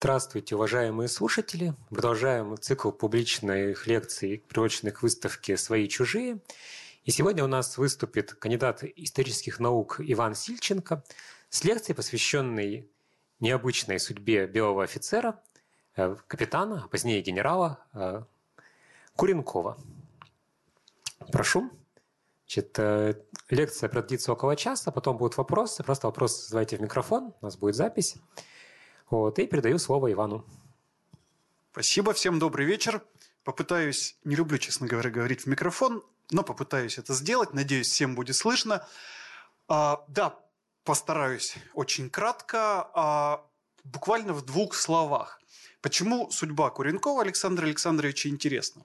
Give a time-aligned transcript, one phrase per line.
[0.00, 1.74] Здравствуйте, уважаемые слушатели!
[1.90, 6.38] Продолжаем цикл публичных лекций, приуроченных к выставке «Свои чужие».
[7.02, 11.02] И сегодня у нас выступит кандидат исторических наук Иван Сильченко
[11.50, 12.88] с лекцией, посвященной
[13.40, 15.42] необычной судьбе белого офицера,
[15.96, 18.22] э, капитана, а позднее генерала э,
[19.16, 19.78] Куренкова.
[21.32, 21.72] Прошу.
[22.46, 23.14] Значит, э,
[23.50, 25.82] лекция продлится около часа, потом будут вопросы.
[25.82, 28.14] Просто вопрос задавайте в микрофон, у нас будет запись.
[29.10, 30.44] Вот, и передаю слово Ивану.
[31.72, 33.02] Спасибо, всем добрый вечер.
[33.42, 37.54] Попытаюсь, не люблю, честно говоря, говорить в микрофон, но попытаюсь это сделать.
[37.54, 38.86] Надеюсь, всем будет слышно.
[39.68, 40.38] А, да,
[40.84, 43.46] постараюсь очень кратко, а,
[43.84, 45.40] буквально в двух словах.
[45.80, 48.82] Почему судьба Куренкова Александра Александровича интересна?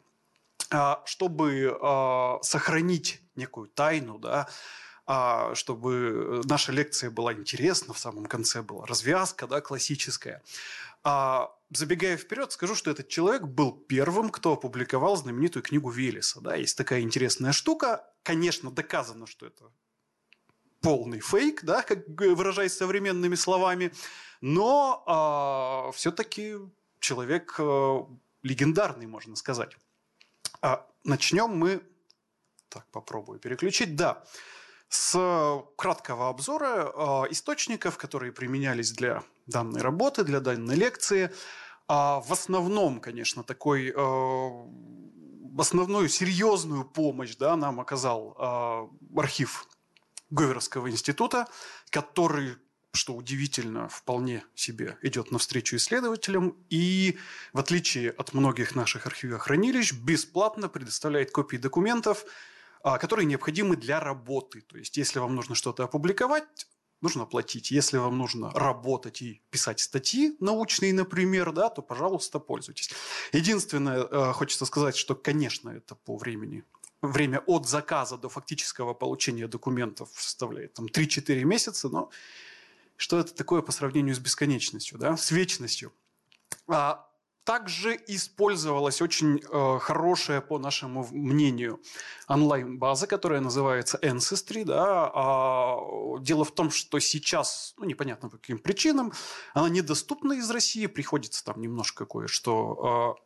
[0.70, 4.48] А, чтобы а, сохранить некую тайну, да,
[5.06, 10.42] чтобы наша лекция была интересна, в самом конце была развязка да, классическая.
[11.04, 16.40] А, забегая вперед, скажу, что этот человек был первым, кто опубликовал знаменитую книгу Велеса.
[16.40, 18.10] Да, есть такая интересная штука.
[18.24, 19.66] Конечно, доказано, что это
[20.82, 23.94] полный фейк, да, как выражаясь современными словами,
[24.42, 26.56] но а, все-таки
[27.00, 28.08] человек а,
[28.42, 29.78] легендарный, можно сказать.
[30.62, 31.82] А, начнем мы...
[32.70, 33.96] Так, попробую переключить.
[33.96, 34.24] Да
[34.94, 41.32] с краткого обзора э, источников, которые применялись для данной работы, для данной лекции.
[41.88, 44.50] А в основном, конечно, такой э,
[45.58, 49.68] основную серьезную помощь да, нам оказал э, архив
[50.30, 51.48] Говеровского института,
[51.90, 52.56] который
[52.96, 57.18] что удивительно, вполне себе идет навстречу исследователям и,
[57.52, 62.24] в отличие от многих наших архивохранилищ, бесплатно предоставляет копии документов,
[62.84, 64.62] которые необходимы для работы.
[64.62, 66.68] То есть, если вам нужно что-то опубликовать,
[67.02, 67.72] нужно платить.
[67.72, 72.92] Если вам нужно работать и писать статьи научные, например, да, то, пожалуйста, пользуйтесь.
[73.32, 76.64] Единственное, э, хочется сказать, что, конечно, это по времени
[77.02, 82.10] время от заказа до фактического получения документов составляет там, 3-4 месяца, но
[82.96, 85.92] что это такое по сравнению с бесконечностью, да, с вечностью?
[86.68, 87.06] А
[87.44, 91.82] также использовалась очень э, хорошая, по нашему мнению,
[92.28, 94.64] онлайн-база, которая называется Ancestry.
[94.64, 95.12] Да?
[95.14, 95.78] А,
[96.20, 99.12] дело в том, что сейчас, ну, непонятно по каким причинам,
[99.54, 103.24] она недоступна из России, приходится там немножко кое-что э,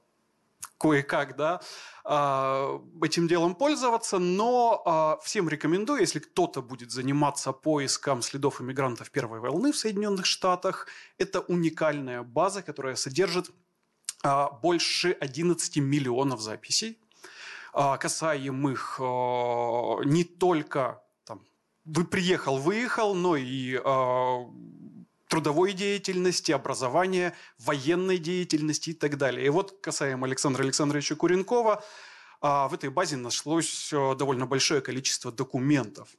[0.77, 1.61] кое-как, да,
[2.05, 9.11] э, этим делом пользоваться, но э, всем рекомендую, если кто-то будет заниматься поиском следов иммигрантов
[9.11, 13.51] первой волны в Соединенных Штатах, это уникальная база, которая содержит
[14.23, 16.99] больше 11 миллионов записей,
[17.73, 21.41] а, касаемых а, не только там,
[21.85, 23.77] вы приехал, выехал, но и
[25.27, 29.45] трудовой деятельности, образования, военной деятельности и так далее.
[29.45, 31.83] И вот касаемо Александра Александровича Куренкова,
[32.39, 36.09] в этой базе нашлось довольно большое количество документов.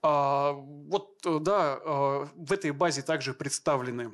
[0.00, 1.76] Вот, да,
[2.34, 4.12] в этой базе также представлены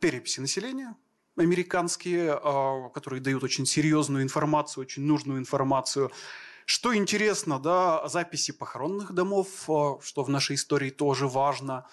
[0.00, 0.96] переписи населения,
[1.36, 6.10] американские, а, которые дают очень серьезную информацию, очень нужную информацию.
[6.66, 11.86] Что интересно, да, записи похоронных домов, а, что в нашей истории тоже важно.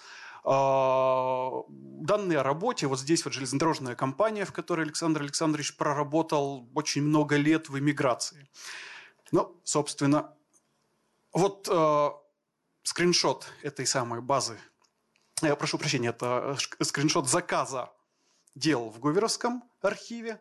[0.44, 7.02] А, данные о работе, вот здесь вот железнодорожная компания, в которой Александр Александрович проработал очень
[7.02, 8.48] много лет в эмиграции.
[9.32, 10.34] Ну, собственно,
[11.32, 11.68] вот
[12.82, 14.58] скриншот этой самой базы,
[15.42, 17.92] я прошу прощения, это скриншот заказа
[18.54, 20.40] дел в Гуверовском архиве.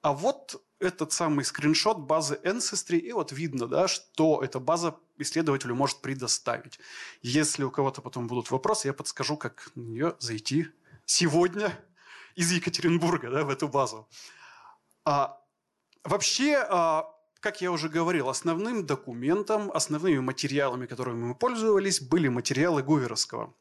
[0.00, 5.74] А вот этот самый скриншот базы Ancestry, и вот видно, да, что эта база исследователю
[5.74, 6.78] может предоставить.
[7.22, 10.68] Если у кого-то потом будут вопросы, я подскажу, как на нее зайти
[11.04, 11.72] сегодня
[12.36, 14.08] из Екатеринбурга да, в эту базу.
[15.04, 15.40] А,
[16.04, 22.82] вообще, а, как я уже говорил, основным документом, основными материалами, которыми мы пользовались, были материалы
[22.82, 23.52] Гуверовского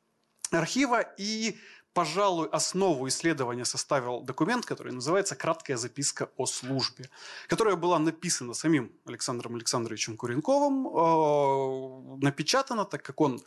[0.51, 1.57] архива, и
[1.93, 7.09] пожалуй, основу исследования составил документ, который называется «Краткая записка о службе»,
[7.47, 13.41] которая была написана самим Александром Александровичем Куренковым, э, напечатана, так как он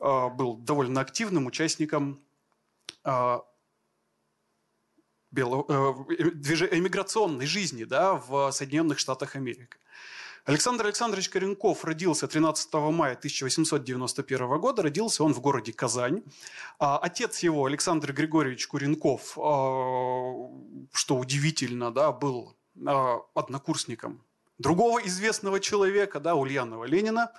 [0.00, 2.20] э, был довольно активным участником
[3.04, 3.38] э,
[5.32, 9.76] бело, эмиграционной жизни да, в Соединенных Штатах Америки.
[10.44, 14.82] Александр Александрович Коренков родился 13 мая 1891 года.
[14.82, 16.24] Родился он в городе Казань.
[16.80, 20.50] А отец его, Александр Григорьевич Куренков, а,
[20.92, 24.24] что удивительно, да, был а, однокурсником
[24.58, 27.32] другого известного человека, да, Ульянова Ленина.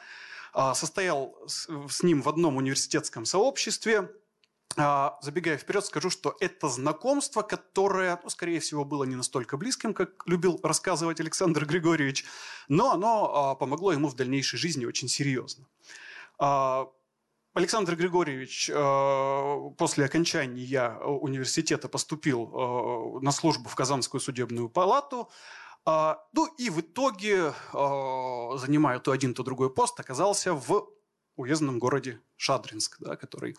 [0.75, 4.11] Состоял с ним в одном университетском сообществе.
[4.77, 9.93] А, забегая вперед, скажу, что это знакомство, которое, ну, скорее всего, было не настолько близким,
[9.93, 12.25] как любил рассказывать Александр Григорьевич,
[12.67, 15.67] но оно а, помогло ему в дальнейшей жизни очень серьезно.
[16.39, 16.87] А,
[17.53, 18.71] Александр Григорьевич
[19.77, 25.29] после окончания университета поступил на службу в Казанскую судебную палату,
[25.85, 30.89] ну и в итоге, занимая то один, то другой пост, оказался в
[31.35, 33.55] уездном городе Шадринск, да, который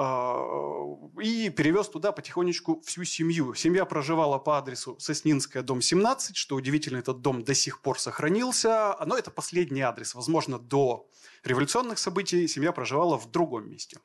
[0.00, 3.54] и перевез туда потихонечку всю семью.
[3.54, 8.96] Семья проживала по адресу Соснинская, дом 17, что удивительно, этот дом до сих пор сохранился,
[9.04, 10.14] но это последний адрес.
[10.14, 11.08] Возможно, до
[11.44, 13.98] революционных событий семья проживала в другом месте.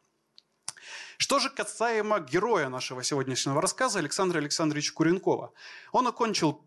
[1.17, 5.53] Что же касаемо героя нашего сегодняшнего рассказа Александра Александровича Куренкова.
[5.93, 6.61] Он окончил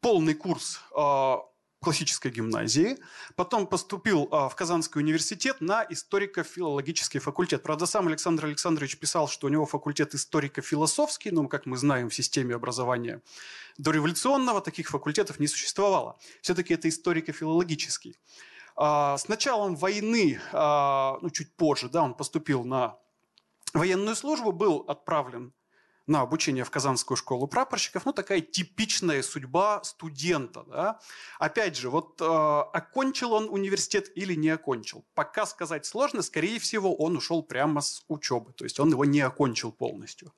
[0.00, 1.40] полный курс а,
[1.84, 2.98] классической гимназии,
[3.36, 7.62] потом поступил а, в Казанский университет на историко-филологический факультет.
[7.62, 12.14] Правда, сам Александр Александрович писал, что у него факультет историко-философский, но, как мы знаем, в
[12.14, 13.20] системе образования
[13.78, 16.18] дореволюционного таких факультетов не существовало.
[16.40, 18.16] Все-таки это историко-филологический.
[18.76, 22.98] А, с началом войны, а, ну, чуть позже, да, он поступил на
[23.72, 25.52] военную службу, был отправлен
[26.06, 30.64] на обучение в Казанскую школу прапорщиков, ну, такая типичная судьба студента.
[30.64, 31.00] Да?
[31.38, 35.04] Опять же, вот э, окончил он университет или не окончил.
[35.14, 39.20] Пока сказать сложно, скорее всего, он ушел прямо с учебы, то есть он его не
[39.20, 40.32] окончил полностью.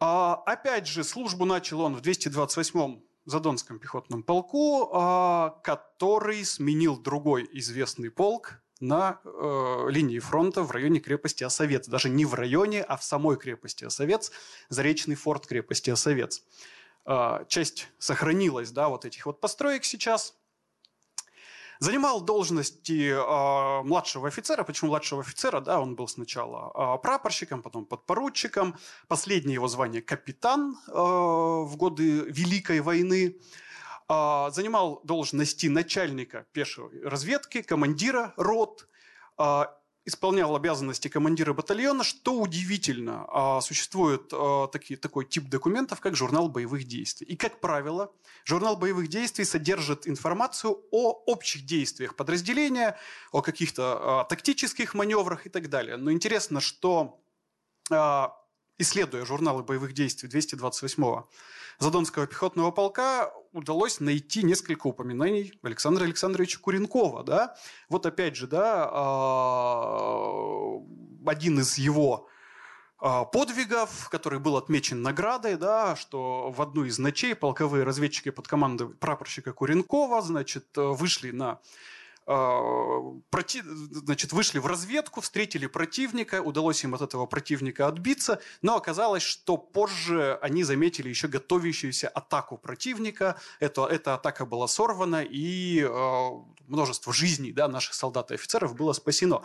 [0.00, 7.48] А, опять же, службу начал он в 228-м Задонском пехотном полку, а, который сменил другой
[7.52, 11.88] известный полк, на э, линии фронта в районе крепости Осовец.
[11.88, 14.30] Даже не в районе, а в самой крепости Осовец,
[14.68, 16.42] заречный форт крепости Осовец.
[17.06, 20.34] Э, часть сохранилась, да, вот этих вот построек сейчас.
[21.80, 24.64] Занимал должности э, младшего офицера.
[24.64, 25.60] Почему младшего офицера?
[25.60, 28.76] Да, он был сначала э, прапорщиком, потом подпоручиком.
[29.06, 33.36] Последнее его звание капитан э, в годы Великой войны.
[34.10, 38.88] А, занимал должности начальника пешей разведки, командира рот,
[39.36, 39.76] а,
[40.06, 47.26] исполнял обязанности командира батальона, что удивительно, а, существует такой тип документов, как журнал боевых действий.
[47.26, 48.10] И, как правило,
[48.46, 52.96] журнал боевых действий содержит информацию о общих действиях подразделения,
[53.30, 55.98] о каких-то тактических маневрах и так далее.
[55.98, 57.20] Но интересно, что
[58.78, 61.28] исследуя журналы боевых действий 228-го
[61.78, 67.22] Задонского пехотного полка, удалось найти несколько упоминаний Александра Александровича Куренкова.
[67.22, 67.56] Да?
[67.88, 70.80] Вот опять же, да, а,
[71.26, 72.28] один из его
[72.98, 78.48] а, подвигов, который был отмечен наградой, да, что в одну из ночей полковые разведчики под
[78.48, 81.60] командой прапорщика Куренкова значит, вышли на
[82.28, 83.62] проти...
[83.62, 89.56] значит, вышли в разведку, встретили противника, удалось им от этого противника отбиться, но оказалось, что
[89.56, 93.40] позже они заметили еще готовящуюся атаку противника.
[93.60, 96.28] Это, эта атака была сорвана, и э,
[96.66, 99.42] множество жизней да, наших солдат и офицеров было спасено.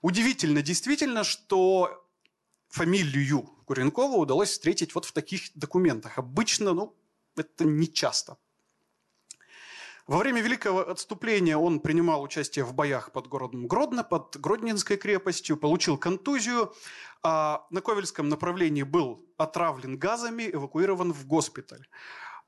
[0.00, 2.06] Удивительно действительно, что
[2.68, 6.16] фамилию Куренкова удалось встретить вот в таких документах.
[6.18, 6.94] Обычно, ну,
[7.36, 8.38] это не часто.
[10.10, 15.56] Во время Великого отступления он принимал участие в боях под городом Гродно, под Гродненской крепостью,
[15.56, 16.74] получил контузию,
[17.22, 21.86] а на Ковельском направлении был отравлен газами, эвакуирован в госпиталь.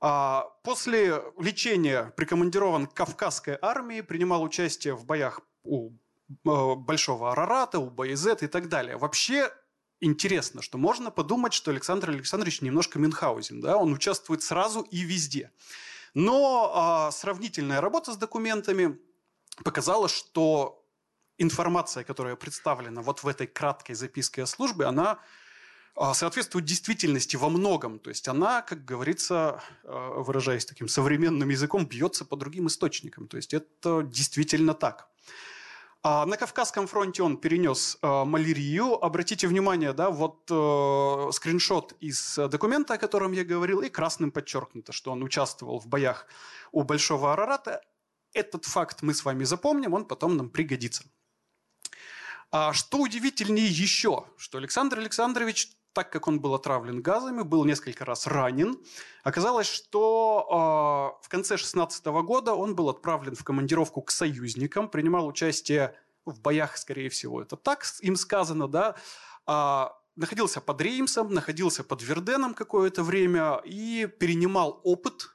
[0.00, 7.78] А после лечения прикомандирован к Кавказской армии, принимал участие в боях у э, Большого Арарата,
[7.78, 8.96] у Боязет и так далее.
[8.96, 9.52] Вообще
[10.00, 13.60] интересно, что можно подумать, что Александр Александрович немножко Мюнхгаузен.
[13.60, 13.76] Да?
[13.76, 15.52] Он участвует сразу и везде.
[16.14, 18.98] Но а, сравнительная работа с документами
[19.64, 20.86] показала, что
[21.38, 25.18] информация, которая представлена вот в этой краткой записке о службе, она
[25.94, 27.98] а, соответствует действительности во многом.
[27.98, 33.28] То есть она, как говорится, а, выражаясь таким современным языком, бьется по другим источникам.
[33.28, 35.08] То есть это действительно так.
[36.04, 38.94] А на Кавказском фронте он перенес э, малярию.
[39.04, 44.92] Обратите внимание, да, вот э, скриншот из документа, о котором я говорил, и красным подчеркнуто,
[44.92, 46.26] что он участвовал в боях
[46.72, 47.82] у Большого Арарата.
[48.34, 51.04] Этот факт мы с вами запомним, он потом нам пригодится.
[52.50, 58.04] А что удивительнее еще, что Александр Александрович, так как он был отравлен газами, был несколько
[58.04, 58.78] раз ранен,
[59.24, 65.26] оказалось, что э, в конце 16 года он был отправлен в командировку к союзникам, принимал
[65.26, 65.94] участие
[66.24, 68.94] в боях, скорее всего, это так им сказано, да,
[69.46, 75.34] а, находился под Реймсом, находился под Верденом какое-то время и перенимал опыт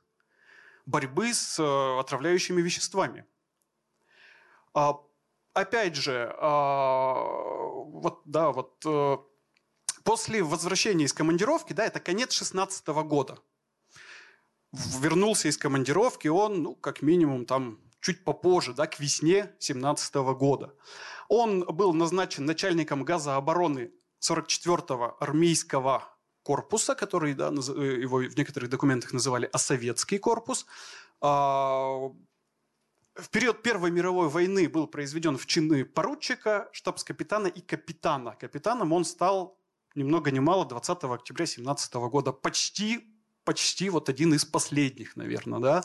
[0.85, 3.25] борьбы с э, отравляющими веществами.
[4.73, 4.99] А,
[5.53, 9.17] опять же, а, вот, да, вот э,
[10.07, 13.37] после возвращения из командировки, да, это конец 16 года,
[14.71, 20.73] вернулся из командировки он, ну, как минимум, там чуть попозже, да, к весне 17 года.
[21.27, 26.05] Он был назначен начальником газообороны 44-го армейского
[26.41, 30.67] корпуса, который да, э, его в некоторых документах называли «Осоветский корпус».
[31.19, 32.09] А,
[33.15, 38.37] в период Первой мировой войны был произведен в чины поручика, штабс-капитана и капитана.
[38.39, 39.57] Капитаном он стал
[39.97, 42.31] ни много ни мало 20 октября 17 года.
[42.31, 43.03] Почти,
[43.43, 45.83] почти вот один из последних, наверное, да.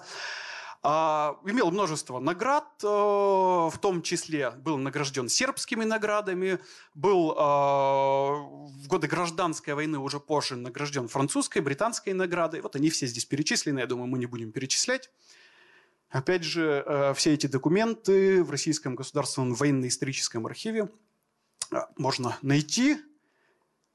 [0.85, 6.59] А, имел множество наград, э, в том числе был награжден сербскими наградами,
[6.93, 12.63] был э, в годы гражданской войны уже позже награжден французской, британской наградой.
[12.63, 15.11] Вот они все здесь перечислены, я думаю, мы не будем перечислять.
[16.11, 20.91] Опять же, э, все эти документы в Российском государственном военно-историческом архиве
[21.97, 22.99] можно найти,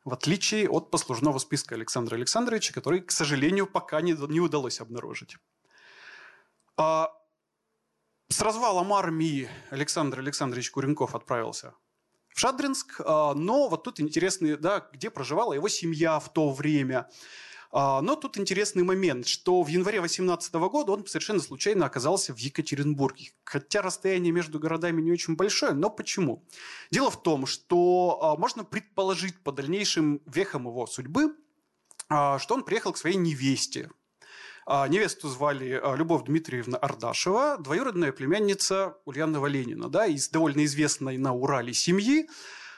[0.07, 5.35] в отличие от послужного списка Александра Александровича, который, к сожалению, пока не, не удалось обнаружить.
[6.77, 7.11] А
[8.29, 11.73] с развалом армии Александр Александрович Куренков отправился
[12.29, 17.09] в Шадринск, а, но вот тут интересный, да, где проживала его семья в то время.
[17.71, 22.37] А, но тут интересный момент, что в январе 18 года он совершенно случайно оказался в
[22.37, 23.31] Екатеринбурге.
[23.43, 26.45] Хотя расстояние между городами не очень большое, но почему?
[26.91, 31.35] Дело в том, что можно предположить по дальнейшим вехам его судьбы,
[32.07, 33.89] что он приехал к своей невесте
[34.69, 41.17] а, невесту звали а, Любовь Дмитриевна Ардашева, двоюродная племянница Ульянова Ленина, да, из довольно известной
[41.17, 42.29] на Урале семьи.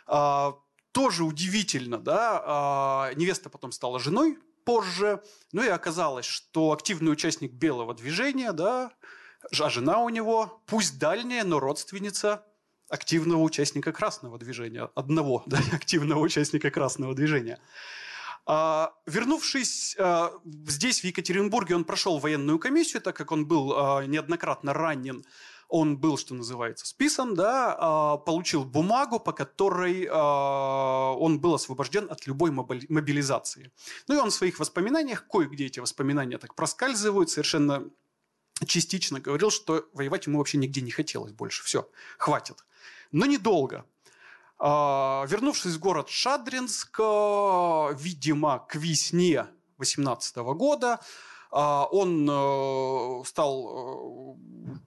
[0.05, 0.53] А,
[0.91, 4.37] тоже удивительно, да, невеста потом стала женой
[4.69, 5.19] позже,
[5.51, 8.91] ну и оказалось, что активный участник белого движения, да,
[9.59, 12.45] а жена у него, пусть дальняя, но родственница
[12.87, 17.57] активного участника красного движения, одного да, активного участника красного движения.
[18.45, 20.33] А, вернувшись а,
[20.67, 25.25] здесь, в Екатеринбурге, он прошел военную комиссию, так как он был а, неоднократно ранен.
[25.69, 32.49] Он был, что называется, списан, да, получил бумагу, по которой он был освобожден от любой
[32.51, 33.71] мобилизации.
[34.07, 37.87] Ну и он в своих воспоминаниях, кое-где эти воспоминания так проскальзывают, совершенно
[38.65, 41.63] частично говорил, что воевать ему вообще нигде не хотелось больше.
[41.63, 42.65] Все, хватит.
[43.11, 43.85] Но недолго.
[44.57, 49.47] А, вернувшись в город Шадринск, видимо, к весне
[49.77, 50.99] 18 года, а,
[51.51, 54.37] он э, стал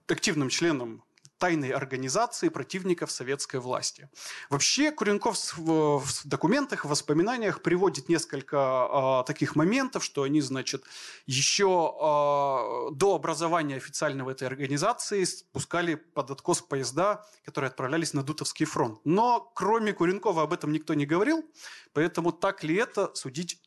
[0.07, 1.03] э, активным членом
[1.43, 4.07] тайной организации противников советской власти.
[4.49, 8.55] Вообще Куренков в документах, в воспоминаниях приводит несколько
[8.89, 10.85] э, таких моментов, что они, значит,
[11.25, 18.65] еще э, до образования официального этой организации спускали под откос поезда, которые отправлялись на Дутовский
[18.65, 19.01] фронт.
[19.03, 21.43] Но кроме Куренкова об этом никто не говорил,
[21.91, 23.59] поэтому так ли это судить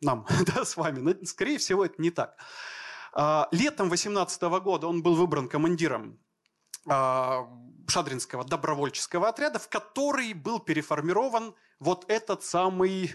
[0.00, 1.00] нам, да, с вами?
[1.00, 2.36] Но, скорее всего, это не так.
[3.52, 6.20] Летом 18 года он был выбран командиром
[6.86, 7.48] а,
[7.88, 13.14] Шадринского добровольческого отряда, в который был переформирован вот этот самый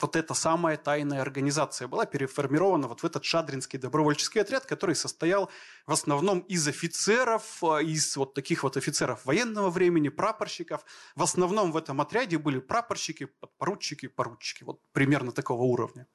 [0.00, 5.50] вот эта самая тайная организация была переформирована вот в этот Шадринский добровольческий отряд, который состоял
[5.86, 10.84] в основном из офицеров, а, из вот таких вот офицеров военного времени, прапорщиков.
[11.16, 14.64] В основном в этом отряде были прапорщики, подпоручики, поручики.
[14.64, 16.06] Вот примерно такого уровня.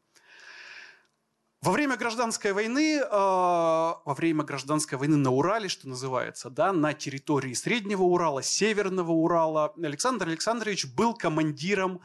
[1.61, 6.93] Во время гражданской войны, э, во время гражданской войны на Урале, что называется, да, на
[6.93, 12.01] территории Среднего Урала, Северного Урала, Александр Александрович был командиром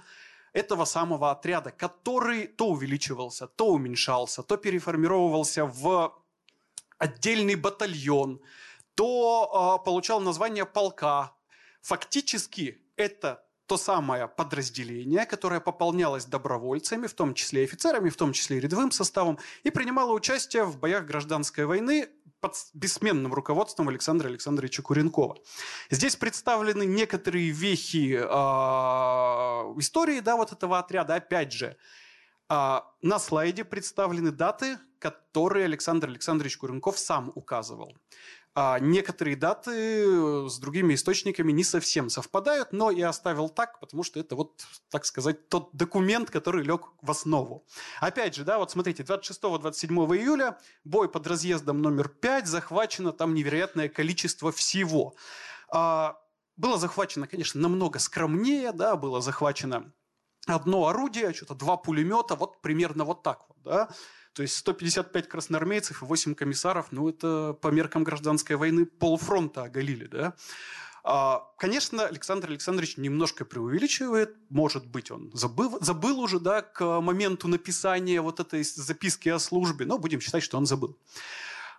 [0.59, 6.13] этого самого отряда, который то увеличивался, то уменьшался, то переформировывался в
[6.99, 8.41] отдельный батальон,
[8.95, 11.33] то э, получал название полка.
[11.81, 18.61] Фактически это то самое подразделение, которое пополнялось добровольцами, в том числе офицерами, в том числе
[18.61, 22.09] рядовым составом, и принимало участие в боях гражданской войны
[22.41, 25.37] под бессменным руководством Александра Александровича Куренкова.
[25.91, 31.17] Здесь представлены некоторые вехи э, истории да, вот этого отряда.
[31.17, 31.77] Опять же,
[32.49, 37.95] э, на слайде представлены даты, которые Александр Александрович Куренков сам указывал.
[38.61, 44.03] А некоторые даты э, с другими источниками не совсем совпадают, но я оставил так, потому
[44.03, 44.61] что это вот,
[44.91, 47.65] так сказать, тот документ, который лег в основу.
[48.01, 49.87] Опять же, да, вот смотрите, 26-27
[50.17, 55.15] июля бой под разъездом номер 5 захвачено там невероятное количество всего.
[55.69, 56.17] А,
[56.57, 59.93] было захвачено, конечно, намного скромнее, да, было захвачено
[60.49, 63.89] одно орудие, что-то два пулемета, вот примерно вот так вот, да.
[64.39, 70.07] То есть 155 красноармейцев и 8 комиссаров, ну это по меркам гражданской войны полфронта оголили,
[70.07, 70.35] да.
[71.03, 74.37] А, конечно, Александр Александрович немножко преувеличивает.
[74.49, 79.87] Может быть, он забыл, забыл уже да, к моменту написания вот этой записки о службе,
[79.87, 80.97] но будем считать, что он забыл.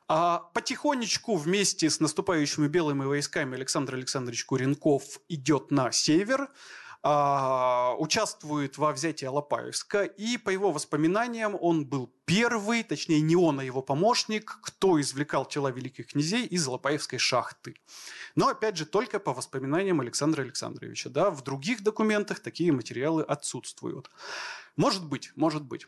[0.09, 6.49] А потихонечку вместе с наступающими белыми войсками Александр Александрович Куренков идет на север,
[7.01, 13.63] участвует во взятии Алапаевска, и по его воспоминаниям он был первый, точнее не он, а
[13.63, 17.75] его помощник, кто извлекал тела великих князей из Алапаевской шахты.
[18.35, 21.09] Но, опять же, только по воспоминаниям Александра Александровича.
[21.09, 21.29] Да?
[21.29, 24.11] В других документах такие материалы отсутствуют.
[24.75, 25.87] Может быть, может быть.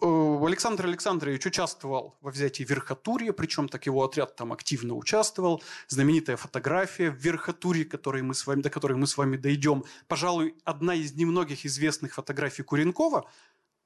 [0.00, 5.62] Э, Александр Александрович участвовал во взятии Верхотурья, причем так его отряд там активно участвовал.
[5.88, 9.84] Знаменитая фотография в Верхотурье, которой мы с вами, до которой мы с вами дойдем.
[10.06, 13.28] Пожалуй, одна из немногих известных фотографий Куренкова,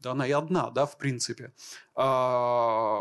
[0.01, 1.53] да она и одна, да, в принципе.
[1.95, 2.99] А,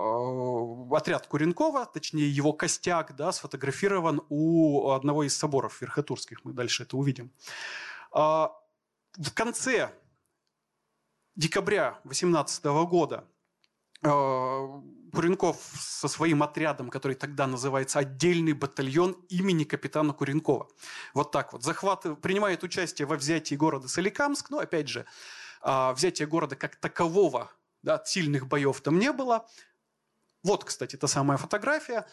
[0.91, 6.46] отряд Куренкова, точнее его костяк, да, сфотографирован у одного из соборов верхотурских.
[6.46, 7.32] Мы дальше это увидим.
[8.12, 8.51] А,
[9.18, 9.91] в конце
[11.41, 13.25] декабря 2018 года
[14.03, 14.07] э,
[15.12, 20.67] Куренков со своим отрядом, который тогда называется «Отдельный батальон имени капитана Куренкова».
[21.13, 21.63] Вот так вот.
[21.63, 24.51] Захват, принимает участие во взятии города Соликамск.
[24.51, 25.05] Но, опять же,
[25.63, 29.48] э, взятие города как такового, да, сильных боев там не было.
[30.43, 32.05] Вот, кстати, та самая фотография.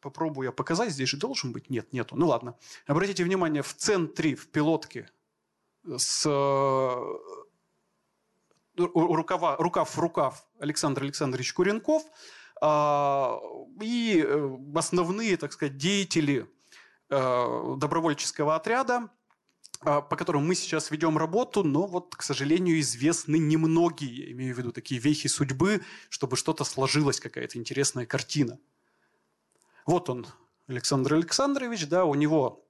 [0.00, 0.90] Попробую я показать.
[0.90, 1.68] Здесь же должен быть.
[1.68, 2.16] Нет, нету.
[2.16, 2.56] Ну ладно.
[2.86, 5.10] Обратите внимание, в центре, в пилотке
[5.84, 6.26] с
[8.94, 12.02] рукава, рукав в рукав Александр Александрович Куренков
[12.60, 13.40] а,
[13.80, 16.46] и э, основные, так сказать, деятели
[17.08, 19.08] э, добровольческого отряда,
[19.82, 24.54] а, по которым мы сейчас ведем работу, но вот, к сожалению, известны немногие, я имею
[24.54, 28.58] в виду такие вехи судьбы, чтобы что-то сложилось, какая-то интересная картина.
[29.86, 30.26] Вот он,
[30.66, 32.64] Александр Александрович, да, у него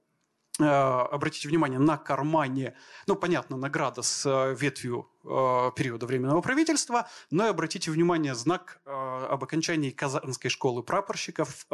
[0.59, 2.75] обратите внимание, на кармане,
[3.07, 8.81] ну, понятно, награда с э, ветвью э, периода Временного правительства, но и обратите внимание, знак
[8.85, 11.65] об окончании Казанской школы прапорщиков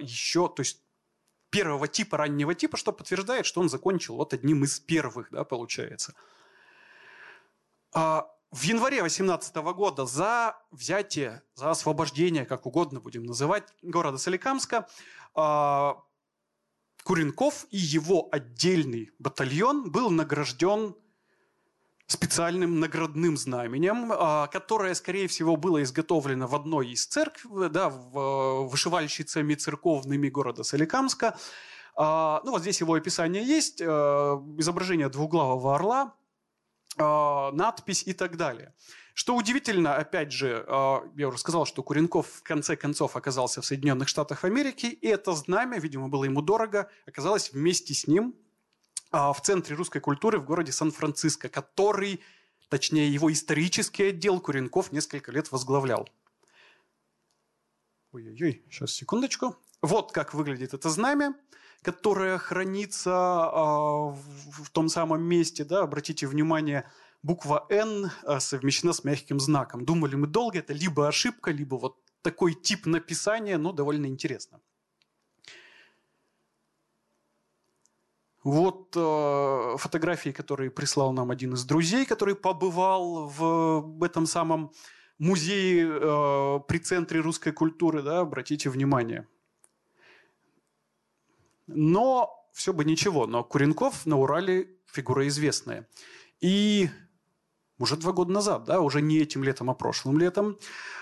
[0.00, 0.80] еще, то есть
[1.52, 6.14] первого типа, раннего типа, что подтверждает, что он закончил вот одним из первых, да, получается.
[7.94, 14.88] А, в январе 2018 года за взятие, за освобождение, как угодно будем называть, города Соликамска
[17.04, 20.94] Куренков и его отдельный батальон был награжден
[22.06, 28.18] специальным наградным знаменем, а, которое, скорее всего, было изготовлено в одной из церквей, да, в
[28.18, 31.38] э, вышивальщицами церковными города Соликамска.
[31.94, 36.14] А, ну, вот здесь его описание есть, э, изображение двуглавого орла,
[36.98, 38.74] а, надпись и так далее.
[39.14, 43.66] Что удивительно, опять же, а, я уже сказал, что Куренков в конце концов оказался в
[43.66, 48.34] Соединенных Штатах Америки, и это знамя, видимо, было ему дорого, оказалось вместе с ним
[49.10, 52.20] а, в центре русской культуры в городе Сан-Франциско, который,
[52.70, 56.08] точнее, его исторический отдел Куренков несколько лет возглавлял.
[58.12, 59.56] Ой-ой-ой, сейчас, секундочку.
[59.82, 61.34] Вот как выглядит это знамя,
[61.82, 65.64] которое хранится э, в, том самом месте.
[65.64, 65.82] Да?
[65.82, 66.88] Обратите внимание,
[67.22, 69.84] буква «Н» э, совмещена с мягким знаком.
[69.84, 74.60] Думали мы долго, это либо ошибка, либо вот такой тип написания, но довольно интересно.
[78.44, 84.72] Вот э, фотографии, которые прислал нам один из друзей, который побывал в этом самом
[85.18, 89.28] музее э, при центре русской культуры, да, обратите внимание.
[91.68, 95.88] Но все бы ничего, но Куренков на Урале фигура известная.
[96.40, 96.90] И
[97.82, 100.56] уже два года назад, да, уже не этим летом, а прошлым летом,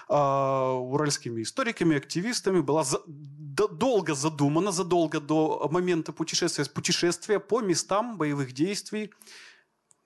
[0.09, 7.61] э, уральскими историками, активистами была за, до, долго задумана, задолго до момента путешествия, путешествия по
[7.61, 9.13] местам боевых действий,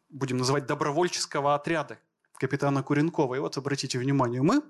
[0.08, 1.98] будем называть добровольческого отряда
[2.38, 3.36] капитана Куренкова.
[3.36, 4.60] И вот обратите внимание, мы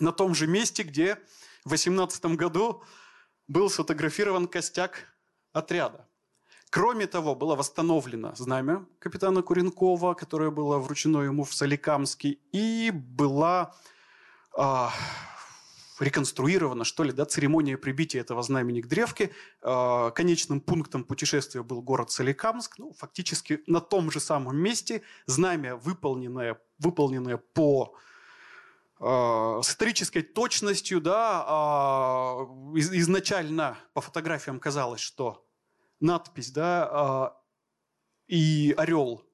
[0.00, 1.18] на том же месте, где
[1.64, 2.82] в 18 году
[3.46, 5.06] был сфотографирован костяк
[5.52, 6.08] отряда.
[6.72, 13.74] Кроме того, было восстановлено знамя капитана Куренкова, которое было вручено ему в Соликамске, и была
[14.56, 14.90] а,
[16.00, 19.32] реконструирована, что ли, да, церемония прибития этого знамени к древке.
[19.60, 22.78] А, конечным пунктом путешествия был город Соликамск.
[22.78, 27.94] Ну, фактически на том же самом месте знамя, выполненное, выполненное по
[28.98, 31.44] а, с исторической точностью, да,
[32.74, 35.46] изначально по фотографиям казалось, что
[36.02, 37.42] надпись, да, а,
[38.26, 39.24] и орел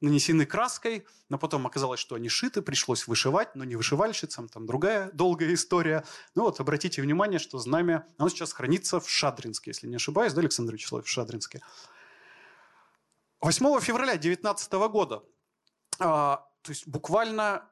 [0.00, 5.10] нанесены краской, но потом оказалось, что они шиты, пришлось вышивать, но не вышивальщицам, там другая
[5.12, 6.04] долгая история.
[6.34, 10.40] Ну вот, обратите внимание, что знамя, оно сейчас хранится в Шадринске, если не ошибаюсь, да,
[10.40, 11.62] Александр Вячеславович, в Шадринске.
[13.40, 15.22] 8 февраля 2019 года,
[16.00, 17.68] а, то есть буквально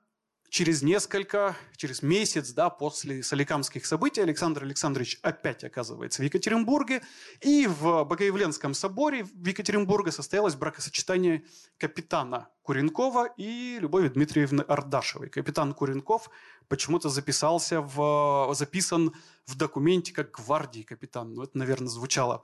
[0.57, 7.03] через несколько, через месяц да, после Соликамских событий Александр Александрович опять оказывается в Екатеринбурге.
[7.42, 11.45] И в Богоявленском соборе в Екатеринбурге состоялось бракосочетание
[11.77, 15.29] капитана Куренкова и Любови Дмитриевны Ардашевой.
[15.29, 16.31] Капитан Куренков
[16.69, 19.12] почему-то записался в, записан
[19.45, 21.35] в документе как гвардии капитан.
[21.35, 22.42] Ну, это, наверное, звучало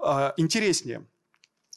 [0.00, 1.06] э, интереснее.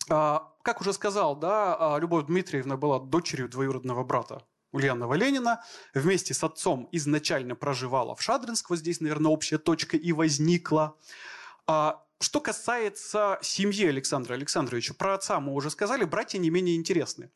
[0.09, 4.41] А, как уже сказал, да, а, Любовь Дмитриевна была дочерью двоюродного брата
[4.75, 5.63] Ульянова Ленина.
[5.93, 8.69] Вместе с отцом изначально проживала в Шадринск.
[8.69, 10.95] Вот здесь, наверное, общая точка и возникла.
[11.65, 17.31] А, что касается семьи Александра Александровича, про отца мы уже сказали, братья не менее интересны.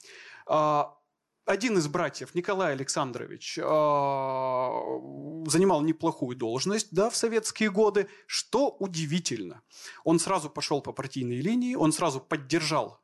[1.45, 8.07] Один из братьев, Николай Александрович, занимал неплохую должность да, в советские годы.
[8.27, 9.63] Что удивительно,
[10.03, 13.01] он сразу пошел по партийной линии, он сразу поддержал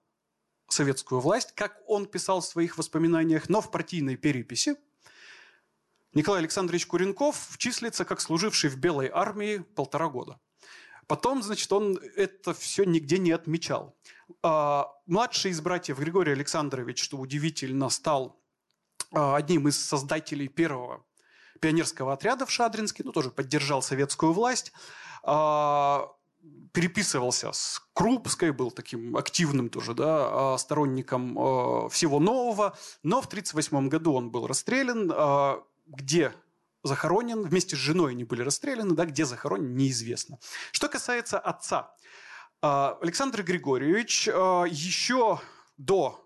[0.68, 4.76] советскую власть, как он писал в своих воспоминаниях, но в партийной переписи
[6.14, 10.40] Николай Александрович Куренков числится как служивший в Белой армии полтора года.
[11.08, 13.96] Потом, значит, он это все нигде не отмечал.
[14.42, 18.40] А, младший из братьев Григорий Александрович, что удивительно, стал
[19.12, 21.06] а, одним из создателей первого
[21.60, 24.72] пионерского отряда в Шадринске, ну, тоже поддержал советскую власть.
[25.22, 26.12] А,
[26.76, 33.28] переписывался с Крупской, был таким активным тоже да, а, сторонником а, всего нового, но в
[33.28, 36.34] 1938 году он был расстрелян, а, где
[36.84, 40.38] захоронен, вместе с женой они были расстреляны, да, где захоронен, неизвестно.
[40.72, 41.96] Что касается отца,
[42.62, 45.40] Александр Григорьевич еще
[45.78, 46.26] до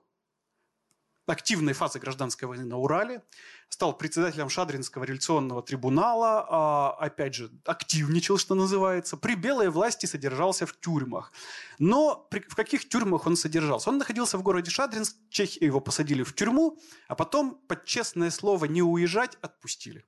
[1.27, 3.23] активной фазы гражданской войны на Урале,
[3.69, 10.65] стал председателем Шадринского революционного трибунала, а, опять же, активничал, что называется, при белой власти содержался
[10.65, 11.31] в тюрьмах.
[11.77, 13.89] Но при, в каких тюрьмах он содержался?
[13.89, 18.65] Он находился в городе Шадринск, чехи его посадили в тюрьму, а потом, под честное слово,
[18.65, 20.03] не уезжать, отпустили.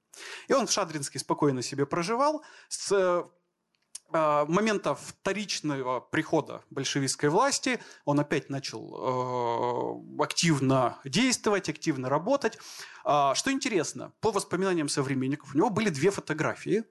[0.48, 3.24] И он в Шадринске спокойно себе проживал, с
[4.12, 12.58] момента вторичного прихода большевистской власти он опять начал э, активно действовать, активно работать.
[13.06, 16.84] Э, что интересно, по воспоминаниям современников, у него были две фотографии,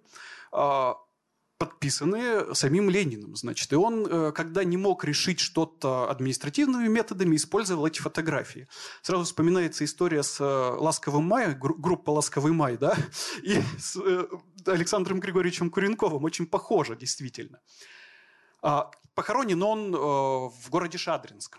[1.61, 3.37] подписанные самим Лениным.
[3.37, 8.67] Значит, и он, э, когда не мог решить что-то административными методами, использовал эти фотографии.
[9.03, 12.97] Сразу вспоминается история с э, Ласковым Май, группа Ласковый Май, да,
[13.43, 14.27] и с э,
[14.65, 16.25] Александром Григорьевичем Куренковым.
[16.25, 17.61] Очень похоже, действительно.
[18.63, 21.59] А, похоронен он в городе Шадринск.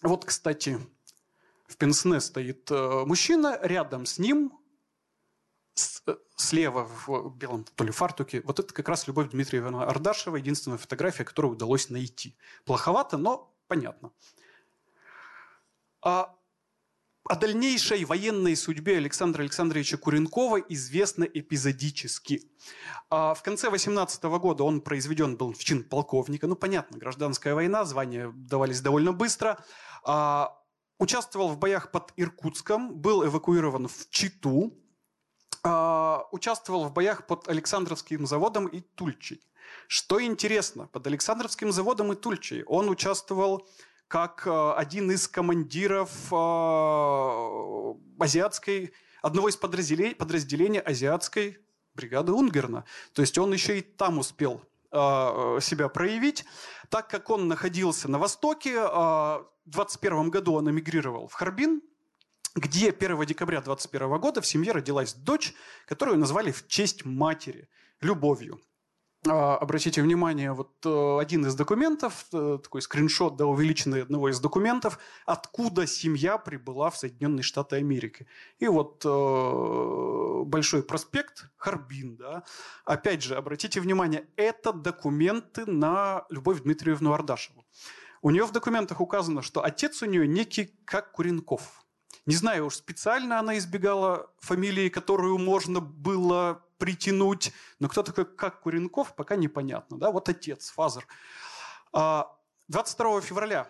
[0.00, 0.78] Вот, кстати,
[1.68, 4.52] в Пенсне стоит мужчина, рядом с ним
[5.74, 11.24] слева в белом то ли фартуке, вот это как раз Любовь Дмитриевна Ардашева, единственная фотография,
[11.24, 12.36] которую удалось найти.
[12.64, 14.12] Плоховато, но понятно.
[16.02, 16.34] А
[17.24, 22.42] о дальнейшей военной судьбе Александра Александровича Куренкова известно эпизодически.
[23.10, 26.48] А в конце 18 года он произведен был в чин полковника.
[26.48, 29.64] Ну, понятно, гражданская война, звания давались довольно быстро.
[30.04, 30.58] А,
[30.98, 34.76] участвовал в боях под Иркутском, был эвакуирован в Читу,
[35.64, 39.40] участвовал в боях под Александровским заводом и Тульчей.
[39.86, 43.66] Что интересно, под Александровским заводом и Тульчей он участвовал
[44.08, 51.58] как а, один из командиров а, азиатской, одного из подразделений, подразделений азиатской
[51.94, 52.84] бригады Унгерна.
[53.12, 56.44] То есть он еще и там успел себя проявить.
[56.90, 61.80] Так как он находился на Востоке, в 21 году он эмигрировал в Харбин,
[62.54, 65.54] где 1 декабря 2021 года в семье родилась дочь,
[65.86, 67.68] которую назвали в честь матери,
[68.00, 68.60] Любовью.
[69.28, 74.40] А, обратите внимание, вот э, один из документов, э, такой скриншот, да, увеличенный одного из
[74.40, 78.26] документов, откуда семья прибыла в Соединенные Штаты Америки.
[78.58, 82.42] И вот э, большой проспект Харбин, да.
[82.84, 87.64] Опять же, обратите внимание, это документы на Любовь Дмитриевну Ардашеву.
[88.22, 91.78] У нее в документах указано, что отец у нее некий как Куренков–
[92.26, 98.60] не знаю, уж специально она избегала фамилии, которую можно было притянуть, но кто такой, как
[98.60, 99.98] Куренков, пока непонятно.
[99.98, 100.10] Да?
[100.10, 101.06] Вот отец, father.
[101.92, 101.92] 22
[103.16, 103.68] а, февраля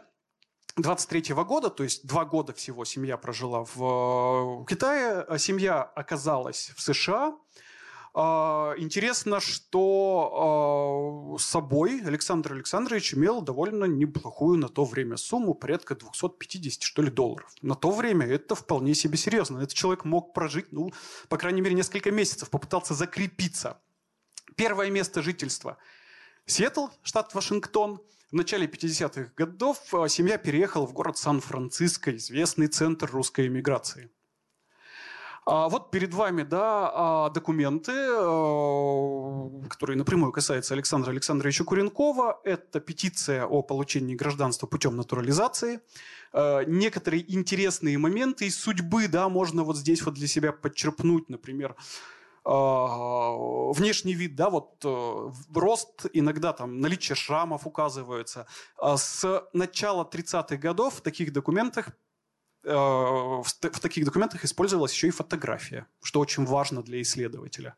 [0.76, 6.72] 23 года, то есть два года всего семья прожила в э, Китае, а семья оказалась
[6.76, 7.36] в США.
[8.14, 15.54] А, интересно, что а, с собой Александр Александрович имел довольно неплохую на то время сумму,
[15.54, 17.50] порядка 250, что ли, долларов.
[17.62, 19.58] На то время это вполне себе серьезно.
[19.58, 20.92] Этот человек мог прожить, ну,
[21.28, 23.80] по крайней мере, несколько месяцев, попытался закрепиться.
[24.56, 25.78] Первое место жительства–
[26.46, 28.00] Сиэтл, штат Вашингтон.
[28.30, 34.10] В начале 50-х годов а, семья переехала в город Сан-Франциско, известный центр русской эмиграции.
[35.44, 42.40] А вот перед вами да, а, документы, э, которые напрямую касаются Александра Александровича Куренкова.
[42.44, 45.80] Это петиция о получении гражданства путем натурализации.
[46.32, 51.28] Э, некоторые интересные моменты из судьбы да, можно вот здесь вот для себя подчерпнуть.
[51.28, 51.74] Например,
[52.44, 58.46] а, внешний вид, да, вот э, рост, иногда там наличие шрамов указывается.
[58.80, 62.11] С начала 30-х годов в таких документах Э,
[62.64, 67.76] в, в таких документах использовалась еще и фотография, что очень важно для исследователя.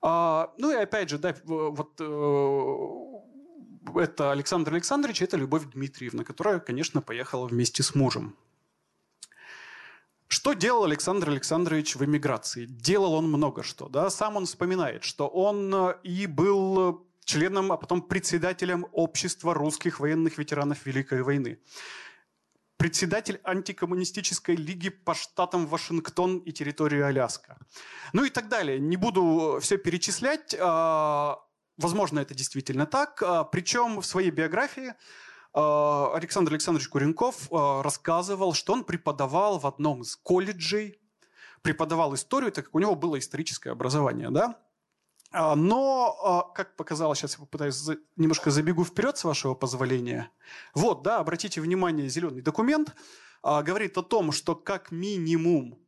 [0.00, 6.60] А, ну и опять же, да, вот э, это Александр Александрович, это Любовь Дмитриевна, которая,
[6.60, 8.36] конечно, поехала вместе с мужем.
[10.28, 12.66] Что делал Александр Александрович в эмиграции?
[12.66, 13.88] Делал он много что.
[13.88, 14.10] Да?
[14.10, 20.38] Сам он вспоминает, что он э, и был членом, а потом председателем общества русских военных
[20.38, 21.58] ветеранов Великой войны
[22.78, 27.58] председатель антикоммунистической лиги по штатам Вашингтон и территории Аляска.
[28.12, 28.78] Ну и так далее.
[28.78, 30.56] Не буду все перечислять.
[30.58, 31.40] А,
[31.76, 33.20] возможно, это действительно так.
[33.22, 34.94] А, Причем в своей биографии
[35.52, 41.00] а, Александр Александрович Куренков рассказывал, что он преподавал в одном из колледжей,
[41.62, 44.56] преподавал историю, так как у него было историческое образование, да?
[45.30, 47.86] А, но, а, как показалось, сейчас я попытаюсь
[48.16, 50.30] немножко забегу вперед, с вашего позволения.
[50.74, 52.94] Вот, да, обратите внимание, зеленый документ
[53.42, 55.78] а, говорит о том, что как минимум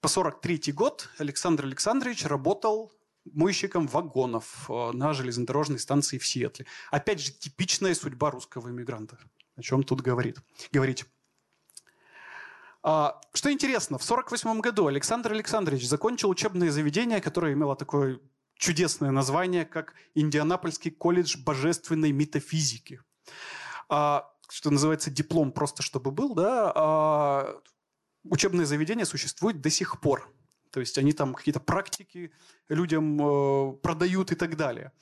[0.00, 2.92] по 43 год Александр Александрович работал
[3.24, 6.66] мойщиком вагонов на железнодорожной станции в Сиэтле.
[6.90, 9.18] Опять же, типичная судьба русского иммигранта.
[9.56, 10.38] О чем тут говорит,
[10.72, 11.04] говорить.
[12.80, 18.22] Что интересно, в 1948 году Александр Александрович закончил учебное заведение, которое имело такой
[18.60, 23.00] чудесное название, как Индианапольский колледж божественной метафизики.
[23.88, 27.60] А, что называется диплом просто чтобы был, да, а,
[28.24, 30.30] учебное заведение существует до сих пор.
[30.70, 32.30] То есть они там какие-то практики
[32.68, 34.92] людям э, продают и так далее.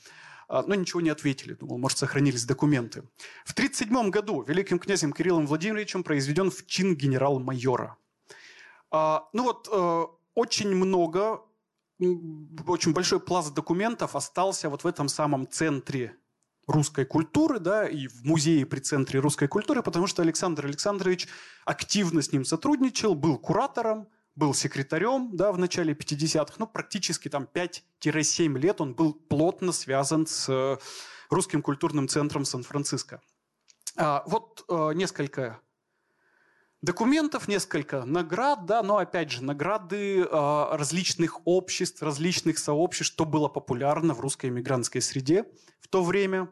[0.49, 1.55] А, но ничего не ответили.
[1.55, 3.03] Думал, может, сохранились документы.
[3.45, 7.97] В 1937 году великим князем Кириллом Владимировичем произведен в чин генерал-майора.
[8.91, 11.43] Ну вот, э, очень много
[11.99, 16.17] очень большой пласт документов остался вот в этом самом центре
[16.67, 21.27] русской культуры, да, и в музее при центре русской культуры, потому что Александр Александрович
[21.65, 24.07] активно с ним сотрудничал, был куратором,
[24.37, 30.27] был секретарем, да, в начале 50-х, ну, практически там 5-7 лет он был плотно связан
[30.27, 30.77] с э,
[31.31, 33.21] русским культурным центром Сан-Франциско.
[33.97, 35.61] А, вот а, несколько
[36.81, 43.49] Документов несколько, наград, да, но опять же, награды э, различных обществ, различных сообществ, что было
[43.49, 45.45] популярно в русской эмигрантской среде
[45.81, 46.49] в то время.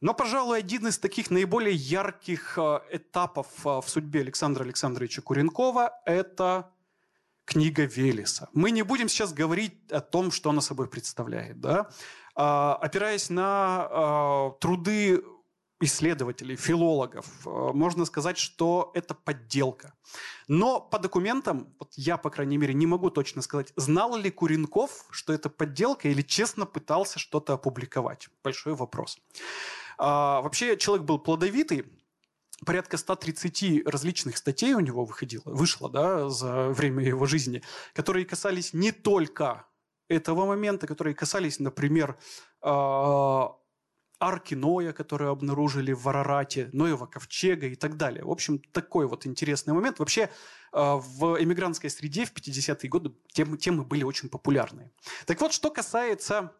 [0.00, 5.92] Но, пожалуй, один из таких наиболее ярких э, этапов э, в судьбе Александра Александровича Куренкова–
[6.06, 6.72] это
[7.44, 8.48] книга Велеса.
[8.54, 11.60] Мы не будем сейчас говорить о том, что она собой представляет.
[11.60, 11.90] Да?
[12.34, 15.22] Э, опираясь на э, труды
[15.82, 19.94] исследователей, филологов, э, можно сказать, что это подделка.
[20.48, 25.06] Но по документам, вот я, по крайней мере, не могу точно сказать, знал ли Куренков,
[25.10, 28.28] что это подделка, или честно пытался что-то опубликовать.
[28.44, 29.18] Большой вопрос.
[29.98, 31.84] А, вообще, человек был плодовитый,
[32.64, 38.72] порядка 130 различных статей у него выходило, вышло да, за время его жизни, которые касались
[38.72, 39.66] не только
[40.08, 42.16] этого момента, которые касались, например,
[42.60, 43.56] а,
[44.22, 48.24] арки Ноя, которые обнаружили в Арарате, Ноева ковчега и так далее.
[48.24, 49.98] В общем, такой вот интересный момент.
[49.98, 50.28] Вообще, э,
[50.72, 54.92] в эмигрантской среде в 50-е годы темы, темы были очень популярны.
[55.26, 56.52] Так вот, что касается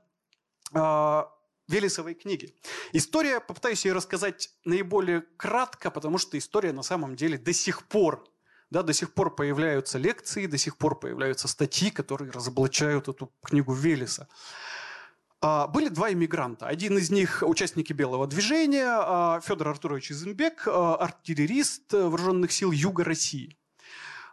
[0.74, 1.22] э,
[1.68, 2.52] Велесовой книги.
[2.92, 8.24] История, попытаюсь ее рассказать наиболее кратко, потому что история на самом деле до сих пор
[8.70, 13.74] да, до сих пор появляются лекции, до сих пор появляются статьи, которые разоблачают эту книгу
[13.74, 14.28] Велеса.
[15.44, 16.68] А, были два иммигранта.
[16.68, 23.02] Один из них участники белого движения, а, Федор Артурович Изенбек, а, артиллерист вооруженных сил Юга
[23.02, 23.58] России.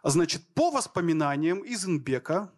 [0.04, 2.52] Значит, по воспоминаниям Изенбека,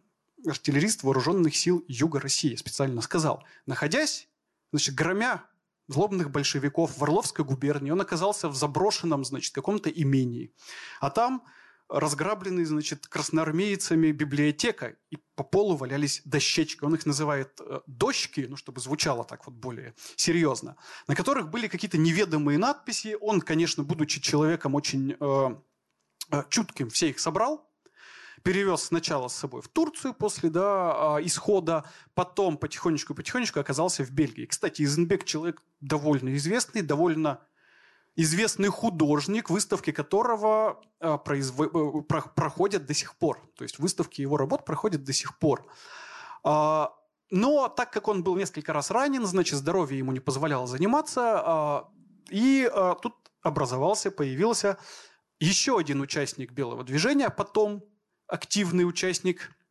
[0.46, 4.28] артиллерист вооруженных сил Юга России, специально сказал, находясь,
[4.70, 5.44] значит, громя
[5.88, 10.52] злобных большевиков в Орловской губернии, он оказался в заброшенном, значит, каком-то имении.
[11.00, 11.42] А там
[11.92, 16.82] разграблены, значит, красноармейцами библиотека, и по полу валялись дощечки.
[16.84, 20.76] Он их называет э, дощки, ну, чтобы звучало так вот более серьезно,
[21.06, 23.16] на которых были какие-то неведомые надписи.
[23.20, 25.56] Он, конечно, будучи человеком очень э,
[26.30, 27.70] э чутким, все их собрал,
[28.42, 34.46] перевез сначала с собой в Турцию после да, а, исхода, потом потихонечку-потихонечку оказался в Бельгии.
[34.46, 37.40] Кстати, Изенбек человек довольно известный, довольно
[38.16, 41.58] известный художник, выставки которого а, произв...
[41.60, 42.02] Э,
[42.34, 43.50] проходят до сих пор.
[43.56, 45.66] То есть выставки его работ проходят до сих пор.
[46.44, 46.92] А,
[47.30, 51.88] но так как он был несколько раз ранен, значит, здоровье ему не позволяло заниматься,
[52.28, 52.70] и
[53.00, 54.78] тут образовался, появился
[55.40, 57.82] еще один участник белого движения, потом
[58.26, 59.61] активный участник а,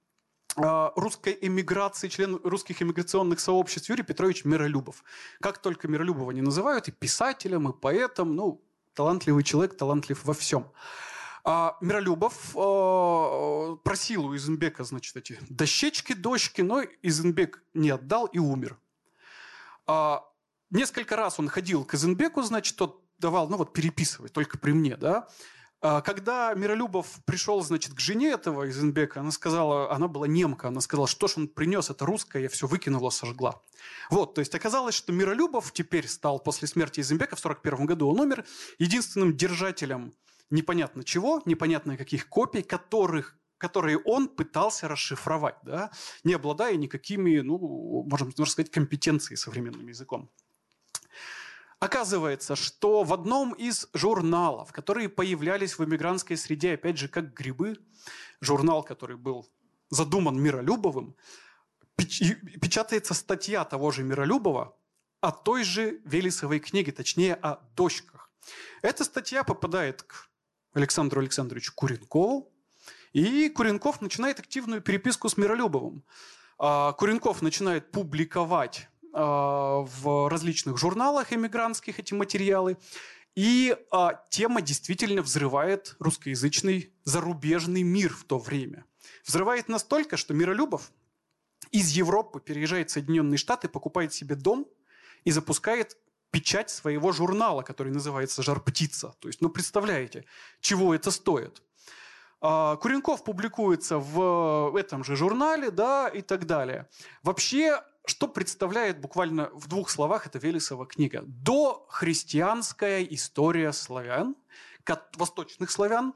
[0.56, 5.04] русской эмиграции, член русских эмиграционных сообществ Юрий Петрович Миролюбов.
[5.40, 8.62] Как только Миролюбова не называют, и писателем, и поэтом, ну,
[8.94, 10.72] талантливый человек, талантлив во всем.
[11.44, 18.38] А Миролюбов э, просил у Изенбека, значит, эти дощечки, дочки, но Изенбек не отдал и
[18.38, 18.78] умер.
[19.88, 20.24] А,
[20.70, 24.98] несколько раз он ходил к Изенбеку, значит, тот давал, ну вот переписывать, только при мне,
[24.98, 25.28] да,
[25.82, 31.08] когда Миролюбов пришел, значит, к жене этого Изенбека, она сказала, она была немка, она сказала,
[31.08, 33.62] что ж он принес, это русское, я все выкинула, сожгла.
[34.10, 38.20] Вот, то есть оказалось, что Миролюбов теперь стал после смерти Изенбека в 41 году, он
[38.20, 38.46] умер
[38.78, 40.14] единственным держателем
[40.52, 45.92] непонятно чего, непонятно каких копий, которых которые он пытался расшифровать, да,
[46.24, 50.32] не обладая никакими, ну, можем, сказать, компетенцией современным языком.
[51.82, 57.80] Оказывается, что в одном из журналов, которые появлялись в эмигрантской среде, опять же, как грибы,
[58.40, 59.50] журнал, который был
[59.90, 61.16] задуман Миролюбовым,
[61.96, 64.78] печатается статья того же Миролюбова
[65.22, 68.30] о той же Велесовой книге, точнее, о дочках.
[68.84, 70.30] Эта статья попадает к
[70.74, 72.54] Александру Александровичу Куренкову,
[73.12, 76.04] и Куренков начинает активную переписку с Миролюбовым.
[76.60, 82.78] А Куренков начинает публиковать в различных журналах эмигрантских эти материалы.
[83.36, 88.86] И а, тема действительно взрывает русскоязычный зарубежный мир в то время.
[89.26, 90.92] Взрывает настолько, что Миролюбов
[91.72, 94.68] из Европы переезжает в Соединенные Штаты, покупает себе дом
[95.24, 95.98] и запускает
[96.32, 99.14] печать своего журнала, который называется «Жар-птица».
[99.20, 100.26] То есть, ну, представляете,
[100.60, 101.62] чего это стоит.
[102.42, 106.90] А, Куренков публикуется в этом же журнале, да, и так далее.
[107.24, 111.24] Вообще, что представляет буквально в двух словах эта Велесова книга?
[111.26, 114.36] До христианская история славян,
[115.16, 116.14] восточных славян.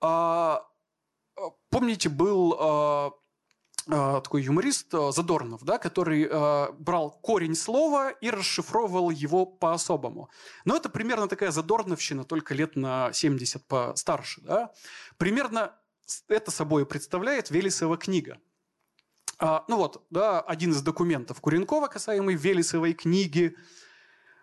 [0.00, 0.66] А,
[1.70, 3.12] помните, был а,
[3.88, 6.28] а, такой юморист Задорнов, да, который
[6.78, 10.30] брал корень слова и расшифровывал его по-особому.
[10.64, 14.40] Но это примерно такая Задорновщина, только лет на 70 постарше.
[14.42, 14.72] Да?
[15.16, 15.76] Примерно
[16.26, 18.38] это собой представляет Велесова книга–
[19.40, 23.56] а, ну вот, да, один из документов Куренкова, касаемый Велесовой книги.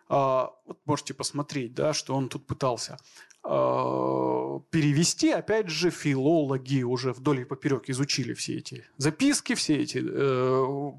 [0.10, 2.97] А, вот можете посмотреть, да, что он тут пытался
[3.43, 5.29] а, перевести.
[5.29, 10.91] Опять же, филологи уже вдоль и поперек изучили все эти записки, все эти э,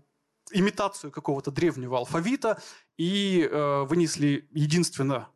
[0.53, 2.63] имитацию какого-то древнего алфавита
[2.97, 5.29] и э, вынесли единственно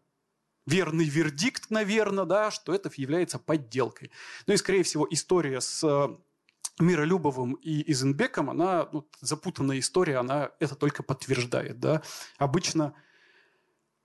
[0.67, 4.13] верный вердикт, наверное, да, что это является подделкой.
[4.47, 5.83] Ну и, скорее всего, история с
[6.81, 11.81] Миролюбовым и Изенбеком, она, ну, запутанная история, она это только подтверждает.
[11.81, 12.03] Да?
[12.39, 12.95] Обычно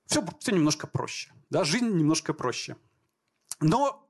[0.05, 1.31] все, все немножко проще.
[1.49, 1.63] Да?
[1.63, 2.75] Жизнь немножко проще.
[3.59, 4.07] Но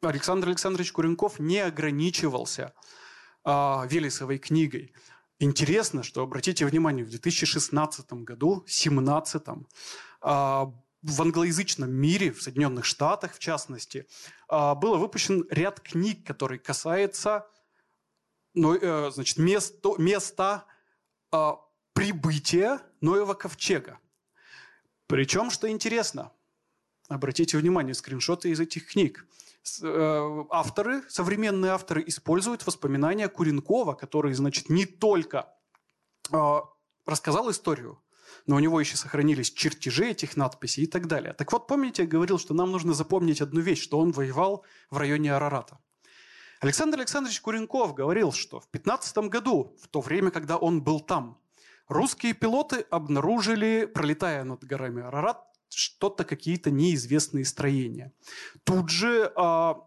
[0.00, 2.74] Александр Александрович Куренков не ограничивался
[3.44, 4.92] а, Велесовой книгой.
[5.38, 9.42] Интересно, что, обратите внимание, в 2016 году, 2017,
[10.20, 14.06] а, в англоязычном мире, в Соединенных Штатах в частности,
[14.48, 17.46] а, было выпущен ряд книг, который касается
[18.54, 20.66] ну, значит, место, места
[21.30, 21.58] а,
[21.94, 23.98] прибытия Ноева ковчега.
[25.06, 26.32] Причем, что интересно,
[27.08, 29.26] обратите внимание, скриншоты из этих книг.
[29.82, 35.54] Э, авторы, современные авторы используют воспоминания Куренкова, который, значит, не только
[36.32, 36.62] а,
[37.06, 38.02] рассказал историю,
[38.46, 41.32] но у него еще сохранились чертежи этих надписей и так далее.
[41.32, 44.96] Так вот, помните, я говорил, что нам нужно запомнить одну вещь, что он воевал в
[44.96, 45.78] районе Арарата.
[46.60, 51.38] Александр Александрович Куренков говорил, что в 15 году, в то время, когда он был там,
[51.88, 58.12] русские пилоты обнаружили, пролетая над горами Арарат, что-то, какие-то неизвестные строения.
[58.64, 59.80] Тут же а,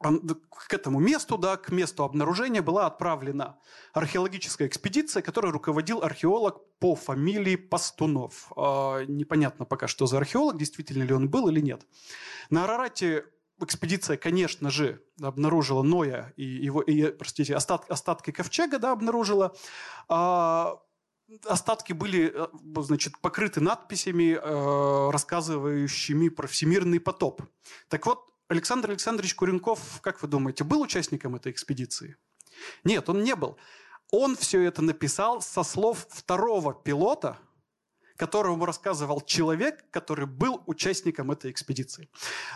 [0.00, 3.58] к этому месту, да, к месту обнаружения была отправлена
[3.92, 8.50] археологическая экспедиция, которой руководил археолог по фамилии Пастунов.
[8.56, 11.86] Э, непонятно пока, что за археолог, действительно ли он был или нет.
[12.48, 13.26] На Арарате
[13.62, 19.54] экспедиция, конечно же, обнаружила Ноя и его, и, простите, остат, остатки ковчега, да, обнаружила.
[20.08, 20.80] А,
[21.46, 22.46] остатки были, э,
[22.80, 27.42] значит, покрыты надписями, э, рассказывающими про всемирный потоп.
[27.88, 32.16] Так вот, Александр Александрович Куренков, как вы думаете, был участником этой экспедиции?
[32.84, 33.56] Нет, он не был.
[34.10, 37.38] Он все это написал со слов второго пилота–
[38.20, 42.10] которому рассказывал человек, который был участником этой экспедиции.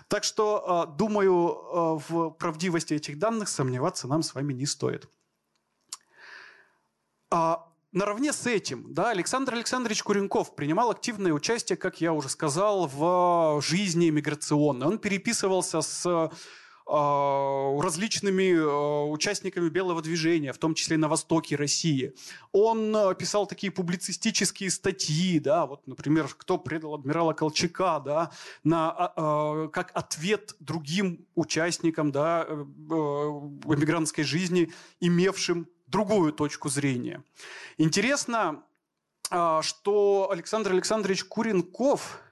[0.08, 5.08] Так что, а, думаю, а, в правдивости этих данных сомневаться нам с вами не стоит.
[7.94, 13.62] Наравне с этим, да, Александр Александрович Куренков принимал активное участие, как я уже сказал, в
[13.62, 14.88] жизни миграционной.
[14.88, 16.04] Он переписывался с
[16.86, 22.14] а, различными а, участниками белого движения, в том числе на востоке России.
[22.50, 28.32] Он а, писал такие публицистические статьи, да, вот, например, кто предал адмирала Колчака, да,
[28.64, 37.22] на, как ответ другим участникам, да, э, эмигрантской жизни, имевшим другую точку зрения.
[37.78, 38.62] Интересно,
[39.30, 42.20] что Александр Александрович Куренков–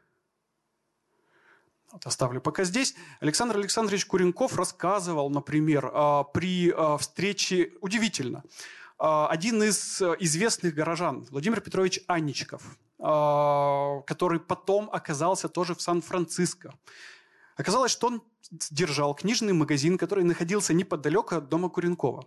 [1.93, 2.95] вот оставлю пока здесь.
[3.21, 8.45] Александр Александрович Куренков рассказывал, например, а, при а, встрече, удивительно,
[8.99, 12.63] а, один из известных горожан, Владимир Петрович Анничков,
[12.99, 16.73] который потом оказался тоже в Сан-Франциско.
[17.57, 18.23] Оказалось, что он
[18.71, 22.25] держал книжный магазин, который находился неподалеку от дома Куренкова.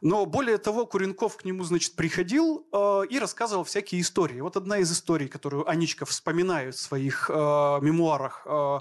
[0.00, 4.40] Но более того, Куренков к нему, значит, приходил э, и рассказывал всякие истории.
[4.40, 8.80] Вот одна из историй, которую Анечка вспоминает в своих э, мемуарах, э,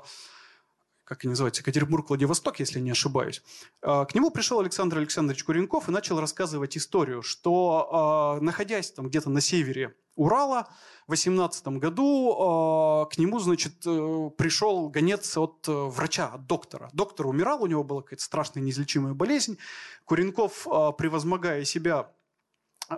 [1.08, 3.42] как они называются, Екатеринбург, Владивосток, если не ошибаюсь.
[3.82, 9.08] Э, к нему пришел Александр Александрович Куренков и начал рассказывать историю, что, э, находясь там
[9.08, 10.68] где-то на севере Урала,
[11.06, 16.90] в 18 году э, к нему, значит, э, пришел гонец от э, врача, от доктора.
[16.92, 19.58] Доктор умирал, у него была какая-то страшная неизлечимая болезнь.
[20.04, 20.64] Куренков,
[20.98, 22.12] превозмогая себя,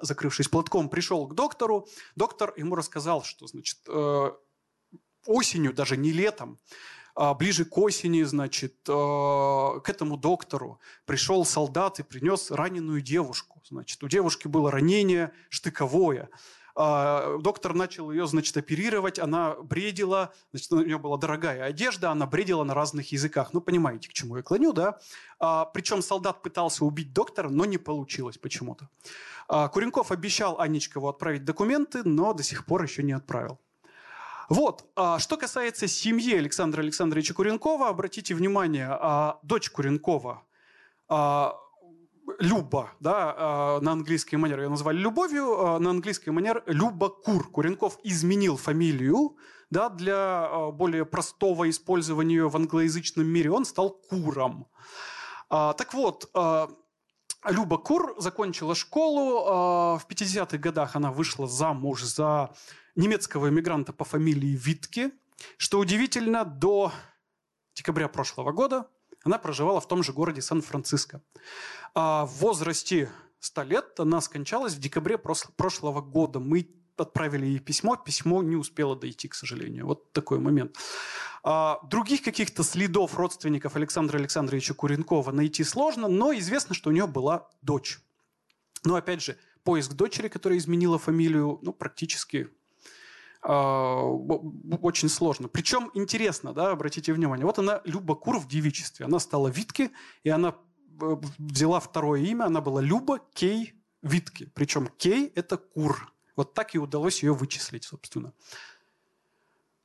[0.01, 1.87] закрывшись платком, пришел к доктору.
[2.15, 3.79] Доктор ему рассказал, что, значит,
[5.25, 6.59] осенью, даже не летом,
[7.37, 13.61] ближе к осени, значит, к этому доктору пришел солдат и принес раненую девушку.
[13.69, 16.29] Значит, у девушки было ранение штыковое.
[16.81, 22.25] А, доктор начал ее, значит, оперировать, она бредила, значит, у нее была дорогая одежда, она
[22.25, 23.49] бредила на разных языках.
[23.51, 24.97] Ну, понимаете, к чему я клоню, да?
[25.39, 28.87] А, причем солдат пытался убить доктора, но не получилось почему-то.
[29.49, 33.59] А, Куренков обещал Анечкову отправить документы, но до сих пор еще не отправил.
[34.49, 34.85] Вот,
[35.19, 40.43] что касается семьи Александра Александровича Куренкова, обратите внимание, дочь Куренкова
[42.37, 47.49] Люба, да, а, на английский манер ее назвали любовью, а, на английский манер Люба Кур.
[47.49, 49.35] Куренков изменил фамилию,
[49.69, 53.51] да, для а, более простого использования в англоязычном мире.
[53.51, 54.67] Он стал Куром.
[55.49, 56.29] Так вот,
[57.47, 59.97] Люба Кур закончила школу.
[59.97, 62.53] В 50-х годах она вышла замуж за
[62.95, 65.11] немецкого иммигранта по фамилии Витке.
[65.57, 66.91] Что удивительно, до
[67.75, 68.87] декабря прошлого года
[69.23, 71.21] она проживала в том же городе Сан-Франциско.
[71.93, 73.09] А в возрасте
[73.39, 76.39] 100 лет она скончалась в декабре прошлого года.
[76.39, 76.69] Мы
[77.01, 79.85] отправили ей письмо, письмо не успело дойти, к сожалению.
[79.85, 80.75] Вот такой момент.
[81.43, 87.07] А, других каких-то следов родственников Александра Александровича Куренкова найти сложно, но известно, что у нее
[87.07, 87.99] была дочь.
[88.83, 92.49] Но опять же, поиск дочери, которая изменила фамилию, ну, практически
[93.41, 94.01] а,
[94.81, 95.47] очень сложно.
[95.47, 99.91] Причем интересно, да, обратите внимание, вот она Люба Кур в девичестве, она стала Витки,
[100.23, 100.55] и она
[101.01, 104.49] э, взяла второе имя, она была Люба Кей Витки.
[104.53, 106.13] Причем Кей– это Кур.
[106.39, 108.31] Вот так и удалось ее вычислить, собственно.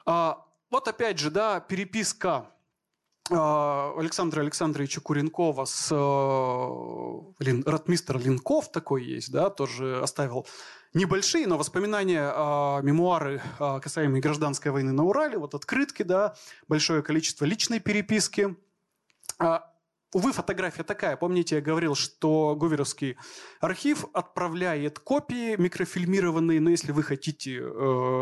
[0.06, 2.48] А, вот опять же, да, переписка
[3.28, 10.46] а, Александра Александровича Куренкова с э, Лин, Ратмистер Линков такой есть, да, тоже оставил
[10.92, 16.36] небольшие, но воспоминания, э, мемуары, э, касаемые гражданской войны на Урале, вот открытки, да,
[16.68, 18.54] большое количество личной переписки.
[19.40, 19.58] Э,
[20.14, 21.16] увы, фотография такая.
[21.16, 23.16] Помните, я говорил, что Гуверовский
[23.60, 27.62] архив отправляет копии микрофильмированные, но если вы хотите э,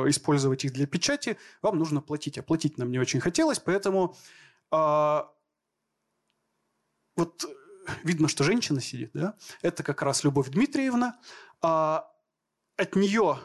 [0.09, 2.39] использовать их для печати, вам нужно платить.
[2.39, 4.17] А платить нам не очень хотелось, поэтому
[4.73, 5.21] э,
[7.17, 7.45] вот
[8.03, 9.35] видно, что женщина сидит, да?
[9.61, 11.19] Это как раз Любовь Дмитриевна.
[11.61, 12.11] А
[12.77, 13.39] от нее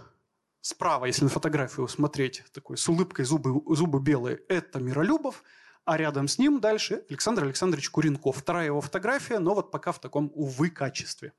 [0.61, 5.43] справа, если на фотографию смотреть, такой с улыбкой зубы, зубы белые, это Миролюбов,
[5.87, 8.35] а рядом с ним дальше Александр Александрович Куренков.
[8.35, 11.31] Вторая его фотография, но вот пока в таком, увы, качестве.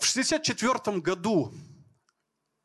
[0.00, 1.52] В 1964 году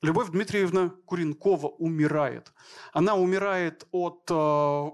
[0.01, 2.53] Любовь Дмитриевна Куренкова умирает.
[2.93, 4.89] Она умирает от э,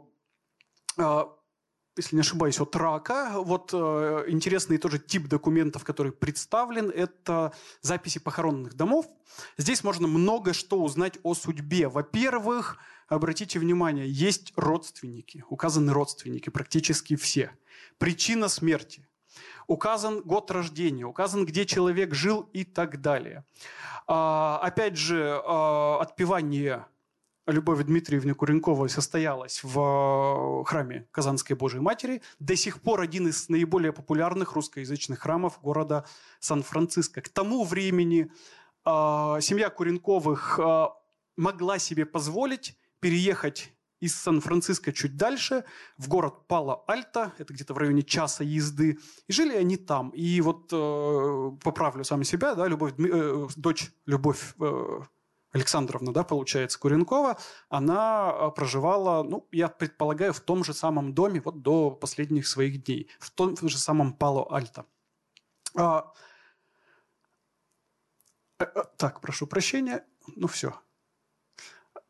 [1.98, 3.34] если не ошибаюсь, от рака.
[3.36, 9.08] Вот э, интересный тоже тип документов, который представлен, это записи похоронных домов.
[9.58, 11.88] Здесь можно много что узнать о судьбе.
[11.88, 12.78] Во-первых,
[13.08, 17.52] обратите внимание, есть родственники, указаны родственники, практически все.
[17.98, 19.08] Причина смерти.
[19.68, 23.44] Указан год рождения, указан, где человек жил и так далее.
[24.08, 26.86] А, опять же, а, отпевание
[27.48, 32.22] Любовь Дмитриевны Куренковой состоялась в э, храме Казанской Божьей Матери.
[32.40, 36.06] До сих пор один из наиболее популярных русскоязычных храмов города
[36.42, 37.22] Сан-Франциско.
[37.22, 38.30] К тому времени
[38.86, 38.90] э,
[39.42, 40.88] семья Куренковых э,
[41.38, 43.72] могла себе позволить переехать
[44.02, 45.64] из Сан-Франциско чуть дальше,
[45.98, 50.10] в город Пало-Альто, это где-то в районе часа езды, и жили они там.
[50.10, 55.00] И вот э, поправлю сам себя, да, Любовь, э, дочь Любовь э,
[55.52, 57.38] Александровна, да, получается, Куренкова,
[57.70, 62.84] она а, проживала, ну, я предполагаю, в том же самом доме вот до последних своих
[62.84, 64.86] дней, в том же самом Пало-Альто.
[65.76, 66.12] А,
[68.60, 68.66] а,
[68.98, 70.74] так, прошу прощения, ну все,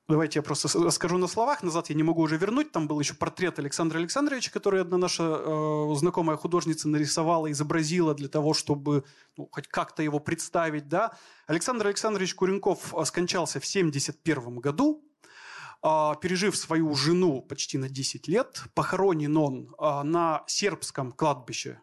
[0.10, 1.64] Давайте я просто расскажу на словах.
[1.64, 2.72] Назад я не могу уже вернуть.
[2.72, 8.30] Там был еще портрет Александра Александровича, который одна наша э, знакомая художница нарисовала, изобразила для
[8.30, 9.04] того, чтобы
[9.36, 10.88] ну, хоть как-то его представить.
[10.88, 11.12] Да?
[11.46, 15.04] Александр Александрович Куренков э, скончался в 1971 году,
[15.84, 18.64] э, пережив свою жену почти на 10 лет.
[18.76, 21.82] Похоронен он э, на сербском кладбище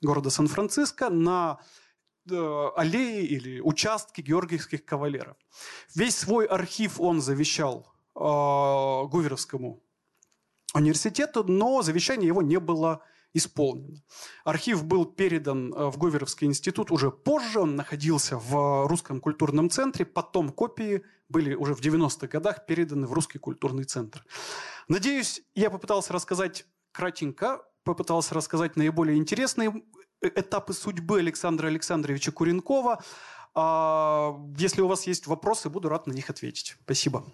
[0.00, 1.58] города Сан-Франциско, на
[2.32, 5.36] аллеи или участки георгиевских кавалеров.
[5.94, 9.82] Весь свой архив он завещал э, Гуверовскому
[10.74, 13.02] университету, но завещание его не было
[13.34, 14.02] исполнено.
[14.44, 20.04] Архив был передан э, в Гуверовский институт уже позже, он находился в Русском культурном центре,
[20.04, 24.24] потом копии были уже в 90-х годах переданы в Русский культурный центр.
[24.88, 33.02] Надеюсь, я попытался рассказать кратенько, попытался рассказать наиболее интересные Э, этапы судьбы Александра Александровича Куренкова.
[33.54, 36.76] А, если у вас есть вопросы, буду рад на них ответить.
[36.84, 37.24] Спасибо.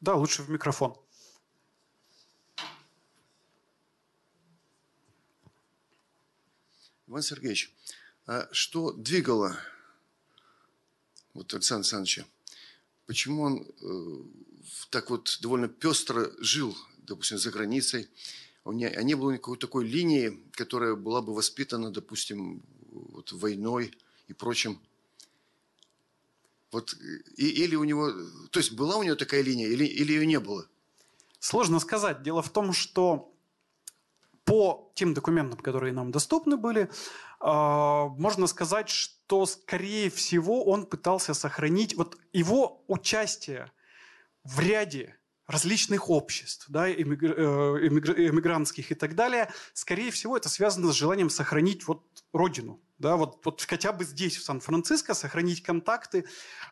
[0.00, 1.03] Да, лучше в микрофон.
[7.14, 7.72] Иван Сергеевич,
[8.26, 9.56] а что двигало
[11.32, 12.26] вот Александра Александровича?
[13.06, 18.08] Почему он э, так вот довольно пестро жил, допустим, за границей?
[18.64, 23.96] У не, а не было никакой такой линии, которая была бы воспитана, допустим, вот войной
[24.26, 24.80] и прочим?
[26.72, 26.96] Вот,
[27.36, 28.10] и, или у него,
[28.50, 30.66] то есть была у него такая линия, или, или ее не было?
[31.38, 32.24] Сложно сказать.
[32.24, 33.32] Дело в том, что
[34.44, 36.90] по тем документам, которые нам доступны были,
[37.40, 43.72] а, можно сказать, что, скорее всего, он пытался сохранить вот его участие
[44.44, 45.16] в ряде
[45.46, 51.86] различных обществ, да, э, эмигрантских и так далее, скорее всего, это связано с желанием сохранить
[51.86, 56.24] вот родину, да, вот, вот хотя бы здесь, в Сан-Франциско, сохранить контакты.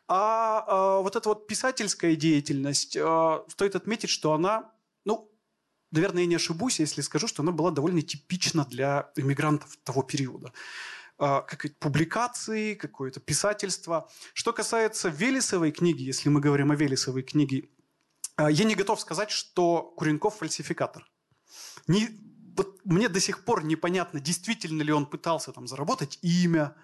[0.08, 4.72] А, а вот эта вот писательская деятельность, а, стоит отметить, что она,
[5.04, 5.30] ну,
[5.92, 10.52] наверное, я не ошибусь, если скажу, что она была довольно типична для иммигрантов того периода
[11.18, 14.10] а, как публикации, какое-то писательство.
[14.34, 17.68] Что касается Велесовой книги, если мы говорим о Велесовой книге,
[18.36, 21.08] а, я не готов сказать, что Куренков фальсификатор.
[21.86, 22.08] Не,
[22.56, 26.74] вот мне до сих пор непонятно, действительно ли он пытался там заработать имя,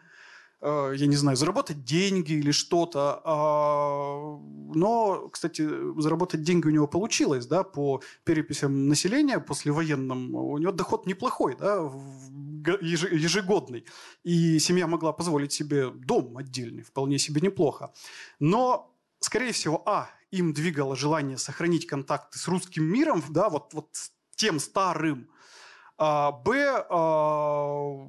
[0.61, 3.21] я не знаю, заработать деньги или что-то.
[3.25, 4.39] А,
[4.75, 5.69] но, кстати,
[6.01, 10.35] заработать деньги у него получилось, да, по переписям населения послевоенным.
[10.35, 11.77] У него доход неплохой, да,
[12.81, 13.85] ежегодный.
[14.25, 17.93] И семья могла позволить себе дом отдельный, вполне себе неплохо.
[18.41, 23.89] Но, скорее всего, а, им двигало желание сохранить контакты с русским миром, да, вот, вот
[24.35, 25.29] тем старым,
[25.97, 28.09] а, б, а,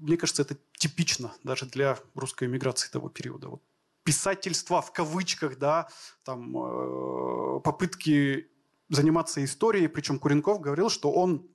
[0.00, 3.48] мне кажется, это типично даже для русской эмиграции того периода.
[3.48, 3.62] Вот
[4.02, 5.88] писательство в кавычках, да,
[6.24, 8.48] там э, попытки
[8.88, 11.46] заниматься историей, причем Куренков говорил, что он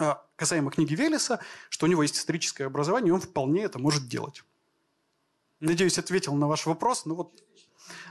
[0.00, 1.38] э, касаемо книги Велеса,
[1.68, 4.42] что у него есть историческое образование, и он вполне это может делать.
[5.60, 7.06] Надеюсь, ответил на ваш вопрос.
[7.06, 7.40] Ну вот,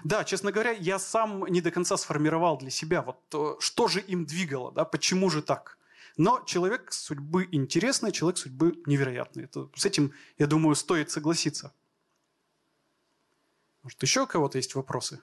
[0.05, 3.99] да, честно говоря, я сам не до конца сформировал для себя, вот э, что же
[3.99, 5.77] им двигало, да, почему же так.
[6.17, 9.45] Но человек судьбы интересный, человек судьбы невероятный.
[9.45, 11.73] Это, с этим, я думаю, стоит согласиться.
[13.83, 15.19] Может, еще у кого-то есть вопросы?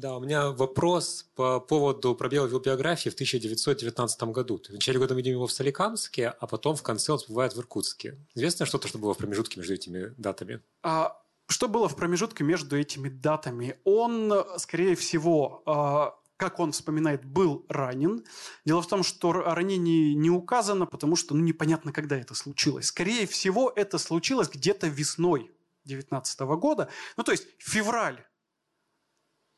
[0.00, 4.58] Да, у меня вопрос по поводу пробела в его биографии в 1919 году.
[4.66, 7.58] В начале года мы видим его в Соликамске, а потом в конце он всплывает в
[7.58, 8.16] Иркутске.
[8.34, 10.62] Известно что-то, что было в промежутке между этими датами?
[10.82, 11.20] А,
[11.50, 13.78] что было в промежутке между этими датами?
[13.84, 18.24] Он, скорее всего, а, как он вспоминает, был ранен.
[18.64, 22.86] Дело в том, что ранение не указано, потому что ну, непонятно, когда это случилось.
[22.86, 25.50] Скорее всего, это случилось где-то весной
[25.84, 26.88] 19 года.
[27.16, 28.24] Ну, то есть февраль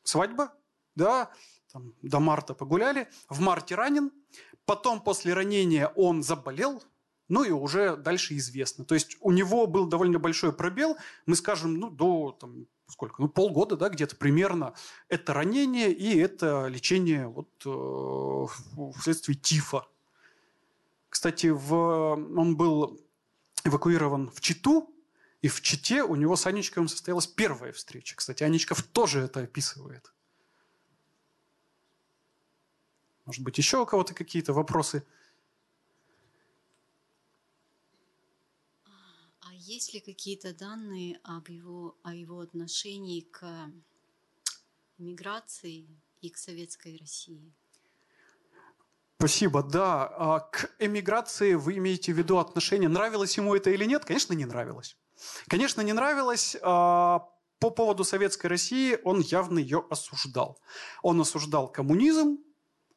[0.03, 0.53] свадьба,
[0.95, 1.31] да,
[1.71, 4.11] там, до марта погуляли, в марте ранен,
[4.65, 6.83] потом после ранения он заболел,
[7.29, 8.85] ну и уже дальше известно.
[8.85, 13.29] То есть у него был довольно большой пробел, мы скажем, ну до там, сколько, ну
[13.29, 14.73] полгода, да, где-то примерно.
[15.09, 19.87] Это ранение и это лечение вот э, вследствие тифа.
[21.09, 22.99] Кстати, в, он был
[23.63, 24.89] эвакуирован в Читу,
[25.41, 28.15] и в Чите у него с Анечковым состоялась первая встреча.
[28.15, 30.13] Кстати, Анечков тоже это описывает.
[33.25, 35.05] Может быть, еще у кого-то какие-то вопросы?
[39.41, 43.71] А есть ли какие-то данные об его, о его отношении к
[44.99, 45.87] миграции
[46.21, 47.51] и к советской России?
[49.17, 50.05] Спасибо, да.
[50.17, 54.05] А к эмиграции вы имеете в виду отношение, нравилось ему это или нет?
[54.05, 54.95] Конечно, не нравилось.
[55.47, 56.55] Конечно, не нравилось.
[56.61, 60.59] А, по поводу Советской России он явно ее осуждал.
[61.01, 62.37] Он осуждал коммунизм,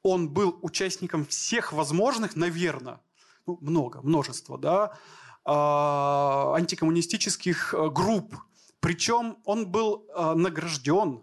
[0.03, 3.01] он был участником всех возможных, наверное,
[3.47, 4.99] ну, много, множество, да,
[5.53, 8.35] антикоммунистических э, групп.
[8.81, 11.23] Причем он был э, награжден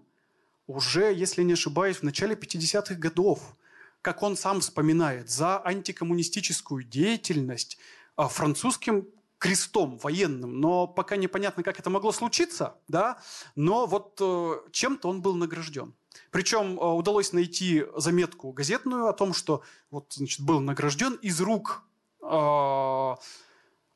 [0.68, 3.56] уже, если не ошибаюсь, в начале 50-х годов,
[4.02, 7.78] как он сам вспоминает, за антикоммунистическую деятельность
[8.16, 9.08] а, французским
[9.44, 13.18] крестом военным, но пока непонятно, как это могло случиться, да,
[13.56, 15.94] но вот э, чем-то он был награжден.
[16.32, 19.62] Причем э, удалось найти заметку газетную о том, что
[19.92, 21.84] вот, значит, был награжден из рук
[22.22, 23.16] э,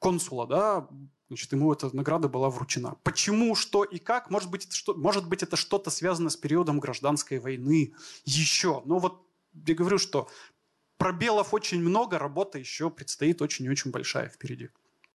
[0.08, 0.88] консула, да,
[1.28, 2.96] значит, ему эта награда была вручена.
[3.04, 4.32] Почему, что и как?
[4.32, 7.94] Может быть, это, что, может быть, это что-то связано с периодом гражданской войны
[8.24, 8.82] еще.
[8.86, 9.28] Но вот
[9.68, 10.30] я говорю, что
[10.98, 14.70] пробелов очень много, работа еще предстоит очень и очень большая впереди.